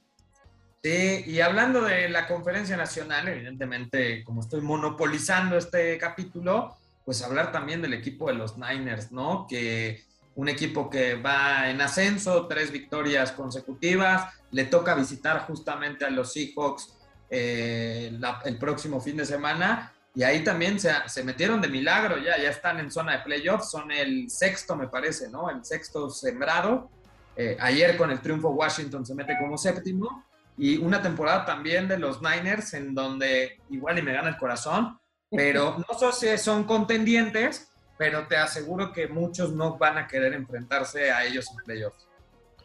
Sí, 0.83 1.25
y 1.27 1.41
hablando 1.41 1.83
de 1.83 2.09
la 2.09 2.27
conferencia 2.27 2.77
nacional, 2.77 3.29
evidentemente, 3.29 4.23
como 4.25 4.41
estoy 4.41 4.61
monopolizando 4.61 5.57
este 5.57 5.99
capítulo, 5.99 6.77
pues 7.05 7.23
hablar 7.23 7.53
también 7.53 7.83
del 7.83 7.95
equipo 7.95 8.29
de 8.29 8.35
los 8.35 8.57
Niners, 8.59 9.13
¿no? 9.13 9.47
Que 9.49 10.05
un 10.37 10.49
equipo 10.49 10.89
que 10.89 11.15
va 11.15 11.69
en 11.71 11.81
ascenso, 11.81 12.47
tres 12.47 12.71
victorias 12.71 13.33
consecutivas, 13.33 14.33
le 14.53 14.65
toca 14.65 14.95
visitar 14.95 15.41
justamente 15.47 16.05
a 16.05 16.11
los 16.11 16.33
Seahawks 16.33 16.97
eh, 17.29 18.19
el 18.45 18.59
próximo 18.59 19.01
fin 19.01 19.17
de 19.17 19.25
semana. 19.25 19.93
Y 20.15 20.23
ahí 20.23 20.43
también 20.45 20.79
se, 20.81 20.91
se, 21.09 21.25
metieron 21.25 21.61
de 21.61 21.69
milagro, 21.69 22.17
ya, 22.19 22.39
ya 22.39 22.49
están 22.49 22.79
en 22.79 22.91
zona 22.91 23.13
de 23.13 23.19
playoffs, 23.25 23.71
son 23.71 23.91
el 23.91 24.31
sexto, 24.31 24.77
me 24.77 24.89
parece, 24.89 25.29
¿no? 25.29 25.51
El 25.51 25.65
sexto 25.65 26.09
sembrado. 26.09 26.91
Eh, 27.37 27.57
ayer 27.61 27.99
con 27.99 28.11
el 28.11 28.21
triunfo 28.21 28.49
Washington 28.49 29.05
se 29.05 29.15
mete 29.15 29.37
como 29.39 29.59
séptimo. 29.59 30.25
Y 30.59 30.79
una 30.79 31.03
temporada 31.03 31.45
también 31.45 31.87
de 31.87 31.99
los 31.99 32.23
Niners 32.23 32.73
en 32.75 32.95
donde 32.95 33.61
igual 33.69 33.99
y 33.99 34.03
me 34.03 34.15
gana 34.15 34.31
el 34.31 34.39
corazón, 34.39 34.99
pero 35.31 35.77
no 35.89 36.13
sé 36.13 36.37
si 36.37 36.43
son 36.43 36.65
contendientes, 36.65 37.69
pero 37.99 38.27
te 38.27 38.37
aseguro 38.37 38.93
que 38.93 39.09
muchos 39.09 39.53
no 39.53 39.79
van 39.79 39.99
a 39.99 40.07
querer 40.07 40.35
enfrentarse 40.35 41.11
a 41.11 41.25
ellos 41.25 41.47
en 41.51 41.65
playoffs. 41.65 42.07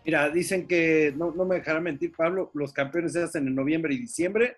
Mira, 0.03 0.29
dicen 0.29 0.67
que, 0.67 1.13
no, 1.15 1.31
no 1.31 1.45
me 1.45 1.55
dejará 1.55 1.79
mentir 1.79 2.11
Pablo, 2.15 2.49
los 2.53 2.73
campeones 2.73 3.13
se 3.13 3.23
hacen 3.23 3.47
en 3.47 3.55
noviembre 3.55 3.93
y 3.93 3.99
diciembre, 3.99 4.57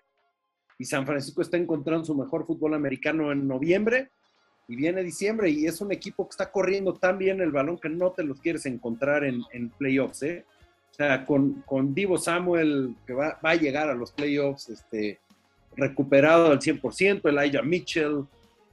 y 0.78 0.84
San 0.84 1.06
Francisco 1.06 1.42
está 1.42 1.56
encontrando 1.56 2.04
su 2.04 2.14
mejor 2.14 2.46
fútbol 2.46 2.74
americano 2.74 3.30
en 3.30 3.46
noviembre, 3.46 4.10
y 4.66 4.76
viene 4.76 5.02
diciembre, 5.02 5.50
y 5.50 5.66
es 5.66 5.80
un 5.82 5.92
equipo 5.92 6.26
que 6.26 6.30
está 6.30 6.50
corriendo 6.50 6.94
tan 6.94 7.18
bien 7.18 7.40
el 7.40 7.52
balón 7.52 7.78
que 7.78 7.90
no 7.90 8.12
te 8.12 8.24
los 8.24 8.40
quieres 8.40 8.64
encontrar 8.64 9.22
en, 9.24 9.68
playoffs, 9.78 10.22
¿eh? 10.22 10.44
O 10.90 10.94
sea, 10.94 11.24
con, 11.24 11.62
con 11.66 11.92
Divo 11.92 12.16
Samuel, 12.16 12.94
que 13.06 13.12
va, 13.12 13.38
va, 13.44 13.50
a 13.50 13.56
llegar 13.56 13.90
a 13.90 13.94
los 13.94 14.12
playoffs, 14.12 14.70
este, 14.70 15.18
recuperado 15.76 16.52
al 16.52 16.60
100%, 16.60 17.20
Elijah 17.28 17.62
Mitchell, 17.62 18.24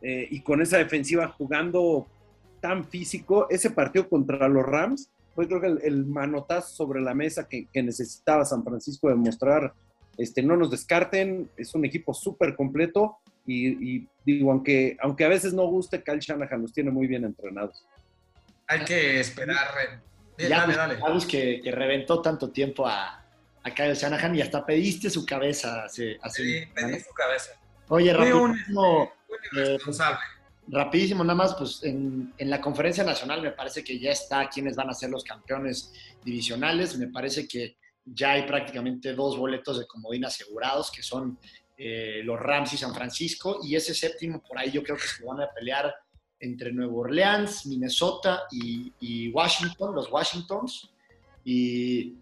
eh, 0.01 0.27
y 0.29 0.41
con 0.41 0.61
esa 0.61 0.77
defensiva 0.77 1.27
jugando 1.27 2.07
tan 2.59 2.85
físico, 2.85 3.47
ese 3.49 3.71
partido 3.71 4.07
contra 4.07 4.47
los 4.47 4.65
Rams 4.65 5.09
fue 5.33 5.47
creo 5.47 5.61
que 5.61 5.87
el, 5.87 6.05
manotazo 6.05 6.75
sobre 6.75 7.01
la 7.01 7.13
mesa 7.13 7.47
que, 7.47 7.67
necesitaba 7.81 8.45
San 8.45 8.63
Francisco 8.63 9.09
demostrar, 9.09 9.73
este, 10.17 10.43
no 10.43 10.57
nos 10.57 10.69
descarten, 10.69 11.49
es 11.57 11.73
un 11.73 11.85
equipo 11.85 12.13
súper 12.13 12.55
completo 12.55 13.17
y, 13.47 14.07
digo, 14.23 14.51
aunque, 14.51 14.97
aunque 15.01 15.25
a 15.25 15.29
veces 15.29 15.53
no 15.53 15.65
guste, 15.65 16.03
Kyle 16.03 16.19
Shanahan 16.19 16.61
los 16.61 16.73
tiene 16.73 16.91
muy 16.91 17.07
bien 17.07 17.25
entrenados. 17.25 17.85
Hay 18.67 18.85
que 18.85 19.19
esperar. 19.19 19.67
Eh, 20.37 20.47
ya, 20.47 20.65
dale, 20.67 20.75
dale. 20.75 21.27
Que, 21.27 21.59
que, 21.61 21.71
reventó 21.71 22.21
tanto 22.21 22.51
tiempo 22.51 22.87
a, 22.87 23.25
a 23.63 23.71
Kyle 23.73 23.95
Shanahan 23.95 24.35
y 24.35 24.41
hasta 24.41 24.65
pediste 24.65 25.09
su 25.09 25.25
cabeza 25.25 25.83
hace, 25.83 26.17
hace 26.21 26.43
Sí, 26.43 26.65
pedí 26.73 26.99
su 26.99 27.13
cabeza. 27.13 27.51
Oye, 27.89 28.13
rapidísimo, 28.13 29.11
eh, 29.57 29.77
rapidísimo, 30.67 31.23
nada 31.23 31.35
más, 31.35 31.55
pues 31.55 31.83
en, 31.83 32.33
en, 32.37 32.49
la 32.49 32.61
conferencia 32.61 33.03
nacional 33.03 33.41
me 33.41 33.51
parece 33.51 33.83
que 33.83 33.99
ya 33.99 34.11
está 34.11 34.49
quienes 34.49 34.75
van 34.75 34.89
a 34.89 34.93
ser 34.93 35.09
los 35.09 35.23
campeones 35.23 35.93
divisionales. 36.23 36.97
Me 36.97 37.07
parece 37.07 37.47
que 37.47 37.77
ya 38.05 38.31
hay 38.31 38.43
prácticamente 38.43 39.13
dos 39.13 39.37
boletos 39.37 39.79
de 39.79 39.87
comodín 39.87 40.25
asegurados, 40.25 40.91
que 40.91 41.03
son 41.03 41.37
eh, 41.77 42.21
los 42.23 42.39
Rams 42.39 42.73
y 42.73 42.77
San 42.77 42.93
Francisco. 42.93 43.59
Y 43.63 43.75
ese 43.75 43.93
séptimo, 43.93 44.41
por 44.41 44.57
ahí 44.57 44.71
yo 44.71 44.83
creo 44.83 44.97
que 44.97 45.07
se 45.07 45.25
van 45.25 45.41
a 45.41 45.49
pelear 45.51 45.93
entre 46.39 46.71
Nueva 46.71 46.93
Orleans, 46.93 47.65
Minnesota 47.67 48.43
y, 48.51 48.91
y 48.99 49.29
Washington, 49.29 49.93
los 49.93 50.11
Washingtons. 50.11 50.89
Y 51.43 52.15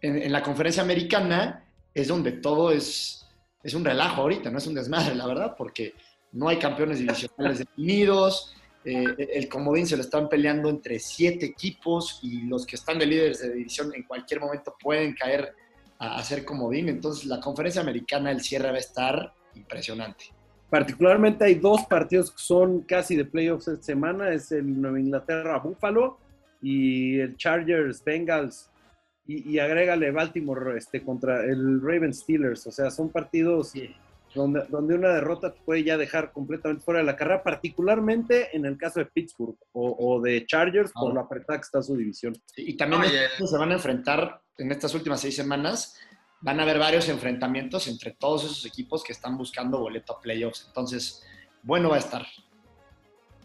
en, 0.00 0.22
en 0.22 0.32
la 0.32 0.42
conferencia 0.42 0.82
americana 0.82 1.64
es 1.92 2.08
donde 2.08 2.32
todo 2.32 2.70
es 2.70 3.20
es 3.62 3.74
un 3.74 3.84
relajo 3.84 4.22
ahorita, 4.22 4.50
no 4.50 4.58
es 4.58 4.66
un 4.66 4.74
desmadre, 4.74 5.14
la 5.14 5.26
verdad, 5.26 5.54
porque 5.56 5.94
no 6.32 6.48
hay 6.48 6.58
campeones 6.58 6.98
divisionales 6.98 7.58
definidos, 7.58 8.54
eh, 8.84 9.04
el 9.34 9.48
comodín 9.48 9.86
se 9.86 9.96
lo 9.96 10.02
están 10.02 10.28
peleando 10.28 10.70
entre 10.70 10.98
siete 10.98 11.46
equipos 11.46 12.20
y 12.22 12.42
los 12.42 12.64
que 12.64 12.76
están 12.76 12.98
de 12.98 13.06
líderes 13.06 13.40
de 13.40 13.52
división 13.52 13.92
en 13.94 14.04
cualquier 14.04 14.40
momento 14.40 14.74
pueden 14.80 15.14
caer 15.14 15.54
a, 15.98 16.16
a 16.16 16.24
ser 16.24 16.44
comodín, 16.44 16.88
entonces 16.88 17.26
la 17.26 17.40
conferencia 17.40 17.82
americana, 17.82 18.30
el 18.30 18.40
cierre 18.40 18.70
va 18.70 18.76
a 18.76 18.80
estar 18.80 19.34
impresionante. 19.54 20.26
Particularmente 20.70 21.44
hay 21.44 21.56
dos 21.56 21.84
partidos 21.86 22.30
que 22.30 22.38
son 22.38 22.82
casi 22.82 23.16
de 23.16 23.24
playoffs 23.24 23.66
esta 23.66 23.82
semana, 23.82 24.32
es 24.32 24.52
el 24.52 24.80
Nueva 24.80 25.00
Inglaterra 25.00 25.58
Buffalo 25.58 26.18
y 26.62 27.18
el 27.18 27.36
Chargers 27.36 28.02
Bengals. 28.04 28.70
Y, 29.26 29.60
agrégale 29.60 30.10
Baltimore 30.10 30.76
este, 30.76 31.04
contra 31.04 31.44
el 31.44 31.80
Ravens 31.80 32.20
Steelers. 32.20 32.66
O 32.66 32.72
sea, 32.72 32.90
son 32.90 33.10
partidos 33.10 33.76
donde, 34.34 34.64
donde 34.68 34.94
una 34.94 35.08
derrota 35.08 35.52
te 35.52 35.60
puede 35.60 35.84
ya 35.84 35.96
dejar 35.96 36.32
completamente 36.32 36.84
fuera 36.84 37.00
de 37.00 37.06
la 37.06 37.16
carrera, 37.16 37.42
particularmente 37.42 38.56
en 38.56 38.64
el 38.64 38.76
caso 38.76 39.00
de 39.00 39.06
Pittsburgh 39.06 39.56
o, 39.72 40.20
de 40.20 40.46
Chargers 40.46 40.92
por 40.92 41.14
la 41.14 41.22
apretada 41.22 41.58
que 41.58 41.64
está 41.64 41.82
su 41.82 41.96
división. 41.96 42.34
Y 42.56 42.76
también 42.76 43.02
se 43.02 43.58
van 43.58 43.70
a 43.70 43.74
enfrentar 43.74 44.40
en 44.58 44.70
estas 44.70 44.94
últimas 44.94 45.20
seis 45.20 45.34
semanas. 45.34 45.98
Van 46.40 46.58
a 46.60 46.62
haber 46.62 46.78
varios 46.78 47.08
enfrentamientos 47.08 47.88
entre 47.88 48.12
todos 48.12 48.44
esos 48.44 48.64
equipos 48.64 49.02
que 49.02 49.12
están 49.12 49.36
buscando 49.36 49.78
boleto 49.78 50.16
a 50.16 50.20
playoffs. 50.20 50.64
Entonces, 50.68 51.22
bueno 51.62 51.90
va 51.90 51.96
a 51.96 52.00
estar. 52.00 52.26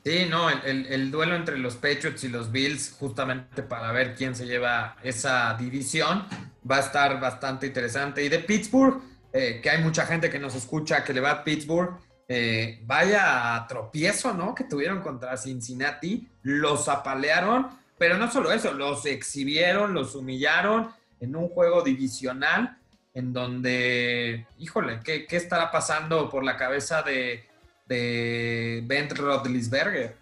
Sí, 0.05 0.27
no, 0.29 0.51
el, 0.51 1.09
duelo 1.09 1.35
entre 1.35 1.57
los 1.57 1.77
Patriots 1.77 2.23
y 2.23 2.27
los 2.27 2.51
Bills, 2.51 2.95
justamente 2.99 3.63
para 3.63 3.91
ver 3.91 4.13
quién 4.13 4.35
se 4.35 4.45
lleva 4.45 4.97
esa 5.01 5.55
división, 5.55 6.27
va 6.69 6.77
a 6.77 6.81
estar 6.81 7.19
bastante 7.19 7.65
interesante. 7.65 8.23
Y 8.23 8.29
de 8.29 8.37
Pittsburgh, 8.37 9.01
eh, 9.37 9.59
que 9.61 9.69
hay 9.69 9.83
mucha 9.83 10.05
gente 10.05 10.29
que 10.29 10.39
nos 10.39 10.55
escucha 10.55 11.03
que 11.03 11.13
le 11.13 11.21
va 11.21 11.31
a 11.31 11.43
Pittsburgh, 11.43 11.97
eh, 12.27 12.79
vaya 12.85 13.65
tropiezo, 13.67 14.33
¿no? 14.33 14.55
Que 14.55 14.63
tuvieron 14.63 15.01
contra 15.01 15.37
Cincinnati, 15.37 16.27
los 16.43 16.87
apalearon, 16.87 17.67
pero 17.97 18.17
no 18.17 18.31
solo 18.31 18.51
eso, 18.51 18.73
los 18.73 19.05
exhibieron, 19.05 19.93
los 19.93 20.15
humillaron 20.15 20.89
en 21.19 21.35
un 21.35 21.49
juego 21.49 21.81
divisional 21.81 22.77
en 23.13 23.31
donde, 23.31 24.47
híjole, 24.59 24.99
¿qué, 25.03 25.25
qué 25.25 25.37
estará 25.37 25.71
pasando 25.71 26.29
por 26.29 26.43
la 26.43 26.57
cabeza 26.57 27.01
de 27.01 27.45
de 27.87 28.83
Ben 28.85 29.09
Roethlisberger. 29.09 30.15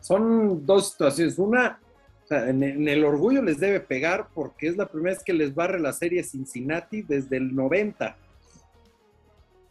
Son 0.00 0.64
dos 0.64 0.90
situaciones. 0.90 1.38
Una, 1.38 1.78
en, 2.30 2.88
el 2.88 3.04
orgullo 3.04 3.42
les 3.42 3.58
debe 3.58 3.80
pegar 3.80 4.28
porque 4.34 4.68
es 4.68 4.76
la 4.76 4.86
primera 4.86 5.14
vez 5.14 5.24
que 5.24 5.32
les 5.32 5.54
barre 5.54 5.80
la 5.80 5.92
serie 5.92 6.22
Cincinnati 6.22 7.02
desde 7.02 7.36
el 7.36 7.54
90. 7.54 8.16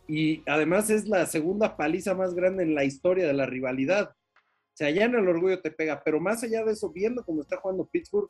Y 0.08 0.42
además 0.46 0.90
es 0.90 1.08
la 1.08 1.26
segunda 1.26 1.76
paliza 1.76 2.16
más 2.16 2.34
grande 2.34 2.64
en 2.64 2.76
la 2.76 2.86
historia 2.86 3.28
de 3.28 3.34
la 3.34 3.46
rivalidad. 3.46 4.10
O 4.10 4.78
sea, 4.78 4.90
ya 4.90 5.06
en 5.06 5.16
el 5.16 5.28
orgullo 5.28 5.60
te 5.60 5.72
pega, 5.72 6.02
pero 6.04 6.20
más 6.20 6.44
allá 6.44 6.64
de 6.64 6.74
eso, 6.74 6.92
viendo 6.92 7.24
cómo 7.26 7.42
está 7.42 7.58
jugando 7.58 7.86
Pittsburgh, 7.92 8.30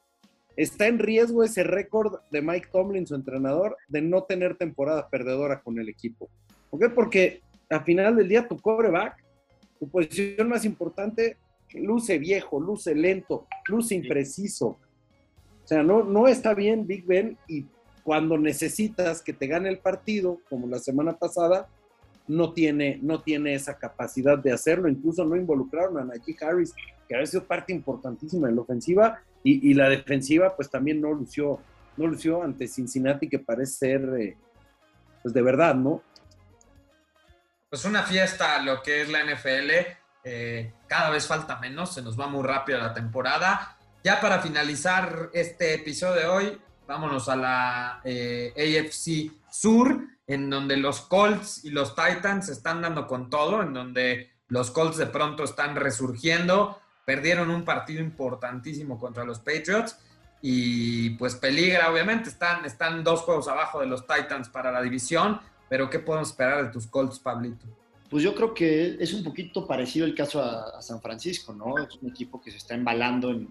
está 0.56 0.88
en 0.88 0.98
riesgo 0.98 1.44
ese 1.44 1.63
récord 1.63 2.20
de 2.32 2.42
Mike 2.42 2.70
Tomlin, 2.72 3.06
su 3.06 3.16
entrenador, 3.16 3.78
de 3.88 4.02
no 4.02 4.24
tener 4.24 4.56
temporada 4.58 5.10
perdedora 5.10 5.62
con 5.62 5.78
el 5.78 5.88
equipo. 5.88 6.30
¿Por 6.70 6.80
qué? 6.80 6.90
Porque 6.90 7.42
al 7.70 7.84
final 7.84 8.16
del 8.16 8.28
día 8.28 8.48
tu 8.48 8.58
coreback, 8.58 9.24
tu 9.80 9.90
posición 9.90 10.50
más 10.50 10.66
importante, 10.66 11.38
luce 11.74 12.18
viejo, 12.18 12.60
luce 12.60 12.96
lento, 12.96 13.46
luce 13.68 13.96
impreciso. 13.96 14.80
O 15.63 15.68
sea, 15.68 15.84
no, 15.84 16.04
no 16.04 16.28
está 16.28 16.54
bien 16.54 16.88
Big 16.88 17.06
Ben 17.06 17.38
y 17.48 17.66
cuando 18.08 18.38
necesitas 18.38 19.22
que 19.22 19.34
te 19.34 19.48
gane 19.48 19.67
el 19.67 19.80
partido, 19.80 20.39
como 20.50 20.65
la 20.65 20.80
semana 20.80 21.17
pasada, 21.17 21.67
no 22.26 22.54
tiene, 22.54 23.00
no 23.02 23.22
tiene 23.22 23.54
esa 23.54 23.78
capacidad 23.78 24.38
de 24.38 24.54
hacerlo. 24.54 24.88
Incluso 24.88 25.26
no 25.26 25.36
involucraron 25.36 25.98
a 25.98 26.06
Najee 26.06 26.38
Harris, 26.39 26.74
que 27.06 27.17
ha 27.17 27.26
sido 27.26 27.43
parte 27.43 27.74
importantísima 27.74 28.48
en 28.48 28.56
la 28.56 28.62
ofensiva, 28.62 29.22
y, 29.43 29.74
la 29.74 29.89
defensiva 29.89 30.56
pues 30.56 30.70
también 30.70 31.02
no 31.02 31.12
lució, 31.12 31.60
no 31.98 32.08
lució 32.08 32.43
ante 32.43 32.70
Cincinnati, 32.70 33.28
que 33.28 33.39
parece 33.39 33.74
ser, 33.74 34.02
eh, 34.17 34.38
pues 35.22 35.34
de 35.34 35.41
verdad, 35.41 35.76
¿no? 35.76 36.02
pues 37.70 37.84
una 37.84 38.04
fiesta 38.04 38.62
lo 38.62 38.82
que 38.84 39.02
es 39.02 39.10
la 39.10 39.20
NFL. 39.26 39.72
Eh, 40.24 40.72
cada 40.88 41.10
vez 41.10 41.28
falta 41.28 41.60
menos, 41.60 41.93
se 41.93 42.02
nos 42.02 42.17
va 42.17 42.28
muy 42.28 42.43
rápido 42.43 42.80
la 42.80 42.93
temporada. 42.93 43.78
Ya 44.02 44.22
para 44.22 44.39
finalizar 44.39 45.30
este 45.34 45.74
episodio 45.74 46.22
de 46.22 46.26
hoy, 46.28 46.62
vámonos 46.88 47.30
a 47.30 47.36
la 47.36 48.02
eh, 48.04 48.54
AFC 48.56 49.32
Sur, 49.52 50.08
en 50.26 50.50
donde 50.50 50.78
los 50.78 51.02
Colts 51.02 51.63
y 51.65 51.69
los 51.69 51.95
Titans 51.95 52.50
están 52.50 52.82
dando 52.82 53.08
con 53.08 53.30
todo, 53.30 53.62
en 53.62 53.73
donde 53.73 54.32
los 54.47 54.71
Colts 54.71 54.97
de 54.97 55.08
pronto 55.08 55.43
están 55.43 55.76
resurgiendo, 55.76 56.80
perdieron 57.06 57.50
un 57.50 57.63
partido 57.63 58.02
importantísimo 58.02 59.00
contra 59.00 59.23
los 59.23 59.39
Patriots 59.39 59.97
y 60.41 61.12
pues 61.12 61.36
peligra, 61.36 61.91
obviamente, 61.91 62.30
están, 62.30 62.65
están 62.65 63.04
dos 63.04 63.21
juegos 63.21 63.47
abajo 63.47 63.80
de 63.80 63.88
los 63.88 64.06
Titans 64.06 64.50
para 64.50 64.71
la 64.71 64.82
división, 64.82 65.39
pero 65.69 65.89
¿qué 65.89 66.00
podemos 66.00 66.30
esperar 66.30 66.65
de 66.65 66.71
tus 66.71 66.88
Colts, 66.88 67.19
Pablito? 67.19 67.65
Pues 68.10 68.23
yo 68.23 68.34
creo 68.34 68.54
que 68.54 68.95
es 69.00 69.13
un 69.13 69.23
poquito 69.23 69.67
parecido 69.67 70.06
el 70.06 70.15
caso 70.15 70.41
a, 70.41 70.82
San 70.82 71.02
Francisco, 71.02 71.54
¿no? 71.54 71.78
Es 71.78 71.95
un 72.02 72.10
equipo 72.10 72.39
que 72.39 72.52
se 72.52 72.58
está 72.58 72.73
embalando 72.73 73.32
en, 73.32 73.50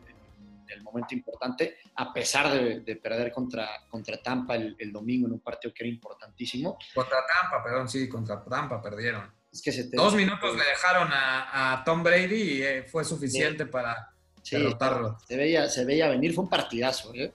el 0.71 0.83
momento 0.83 1.15
importante, 1.15 1.79
a 1.95 2.13
pesar 2.13 2.53
de, 2.53 2.97
perder 2.97 3.33
contra, 3.33 3.69
contra 3.89 4.21
Tampa 4.23 4.55
el, 4.57 4.93
domingo 4.93 5.27
en 5.27 5.35
un 5.35 5.41
partido 5.41 5.73
que 5.75 5.85
era 5.85 5.93
importantísimo. 5.93 6.79
Contra 6.95 7.19
Tampa, 7.27 7.63
perdón, 7.63 7.89
sí, 7.89 8.09
contra 8.09 8.43
Tampa 8.45 8.81
perdieron. 8.81 9.31
Es 9.53 9.63
que 9.63 9.73
Dos 9.97 10.15
minutos 10.15 10.57
le 10.57 10.65
dejaron 10.65 11.09
a, 11.13 11.83
Tom 11.85 12.03
Brady 12.03 12.35
y 12.35 12.63
eh, 12.63 12.83
fue 12.83 13.05
suficiente 13.05 13.67
para 13.67 14.11
derrotarlo. 14.51 15.19
Se 15.27 15.37
veía, 15.37 15.69
se 15.69 15.85
veía 15.85 16.09
venir, 16.09 16.35
fue 16.35 16.45
un 16.45 16.51
partidazo, 16.51 17.15
¿eh? 17.15 17.33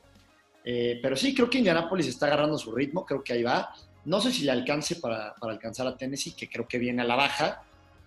¿eh? 0.63 0.99
pero 1.01 1.15
sí, 1.15 1.33
creo 1.33 1.49
que 1.49 1.57
Indianapolis 1.57 2.07
está 2.07 2.27
agarrando 2.27 2.57
su 2.57 2.71
ritmo, 2.71 3.05
creo 3.05 3.23
que 3.23 3.33
ahí 3.33 3.43
va. 3.43 3.73
No 4.05 4.19
sé 4.21 4.31
si 4.31 4.43
le 4.43 4.51
alcance 4.51 4.95
para, 4.97 5.33
para 5.35 5.53
alcanzar 5.53 5.87
a 5.87 5.97
Tennessee, 5.97 6.35
que 6.35 6.49
creo 6.49 6.67
que 6.67 6.77
viene 6.77 7.01
a 7.01 7.05
la 7.05 7.15
baja. 7.15 7.63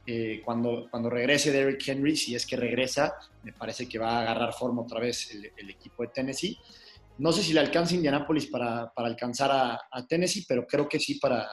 Eh, 0.07 0.43
cuando, 0.45 0.87
cuando 0.91 1.09
regrese 1.09 1.51
Derrick 1.51 1.89
Henry, 1.89 2.15
si 2.15 2.35
es 2.35 2.47
que 2.47 2.57
regresa, 2.57 3.15
me 3.43 3.53
parece 3.53 3.89
que 3.89 3.99
va 3.99 4.19
a 4.19 4.21
agarrar 4.21 4.53
forma 4.53 4.83
otra 4.83 5.01
vez 5.01 5.31
el, 5.33 5.71
equipo 5.71 6.03
de 6.03 6.09
Tennessee. 6.09 6.59
No 7.19 7.33
sé 7.33 7.43
si 7.43 7.55
le 7.55 7.61
alcanza 7.61 7.95
Indianapolis 7.95 8.47
para, 8.49 8.93
para 8.93 9.09
alcanzar 9.09 9.51
a, 9.53 10.07
Tennessee, 10.07 10.45
pero 10.47 10.67
creo 10.67 10.89
que 10.89 11.01
sí 11.01 11.15
para, 11.15 11.49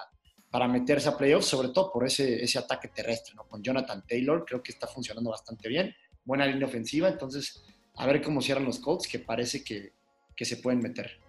para 0.49 0.67
meterse 0.67 1.07
a 1.07 1.17
playoffs, 1.17 1.45
sobre 1.45 1.69
todo 1.69 1.91
por 1.93 2.05
ese, 2.05 2.43
ese 2.43 2.59
ataque 2.59 2.89
terrestre, 2.89 3.35
¿no? 3.35 3.43
Con 3.43 3.63
Jonathan 3.63 4.03
Taylor, 4.05 4.43
creo 4.45 4.61
que 4.61 4.71
está 4.71 4.87
funcionando 4.87 5.29
bastante 5.29 5.69
bien. 5.69 5.95
Buena 6.25 6.45
línea 6.45 6.67
ofensiva, 6.67 7.07
entonces 7.07 7.63
a 7.95 8.05
ver 8.05 8.21
cómo 8.21 8.41
cierran 8.41 8.65
los 8.65 8.79
Colts, 8.79 9.07
que 9.07 9.19
parece 9.19 9.63
que, 9.63 9.93
que 10.35 10.43
se 10.43 10.57
pueden 10.57 10.79
meter. 10.79 11.19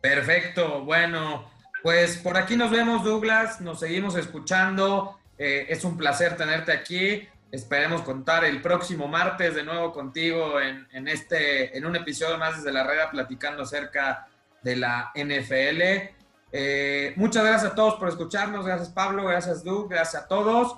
Perfecto, 0.00 0.84
bueno, 0.84 1.50
pues 1.82 2.16
por 2.18 2.36
aquí 2.36 2.56
nos 2.56 2.70
vemos, 2.70 3.04
Douglas, 3.04 3.60
nos 3.60 3.80
seguimos 3.80 4.16
escuchando. 4.16 5.18
Eh, 5.38 5.66
es 5.68 5.84
un 5.84 5.96
placer 5.96 6.36
tenerte 6.36 6.72
aquí. 6.72 7.28
Esperemos 7.50 8.02
contar 8.02 8.44
el 8.44 8.60
próximo 8.60 9.06
martes 9.06 9.54
de 9.54 9.62
nuevo 9.62 9.92
contigo 9.92 10.60
en, 10.60 11.08
este, 11.08 11.76
en 11.76 11.86
un 11.86 11.96
episodio 11.96 12.36
más 12.38 12.56
desde 12.56 12.72
la 12.72 12.84
red 12.84 12.98
platicando 13.10 13.62
acerca 13.62 14.26
de 14.62 14.76
la 14.76 15.12
NFL. 15.14 16.14
Eh, 16.52 17.12
muchas 17.16 17.44
gracias 17.44 17.72
a 17.72 17.74
todos 17.74 17.94
por 17.94 18.08
escucharnos. 18.08 18.66
Gracias 18.66 18.88
Pablo, 18.88 19.24
gracias 19.24 19.62
Doug, 19.62 19.88
gracias 19.88 20.24
a 20.24 20.28
todos. 20.28 20.76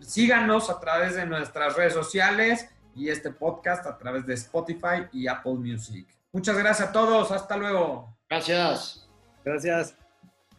Síganos 0.00 0.70
a 0.70 0.78
través 0.78 1.16
de 1.16 1.26
nuestras 1.26 1.76
redes 1.76 1.94
sociales 1.94 2.68
y 2.94 3.08
este 3.08 3.30
podcast 3.30 3.86
a 3.86 3.96
través 3.96 4.26
de 4.26 4.34
Spotify 4.34 5.06
y 5.12 5.26
Apple 5.26 5.54
Music. 5.54 6.06
Muchas 6.32 6.56
gracias 6.56 6.88
a 6.88 6.92
todos. 6.92 7.30
Hasta 7.30 7.56
luego. 7.56 8.16
Gracias. 8.28 9.08
Gracias. 9.44 10.01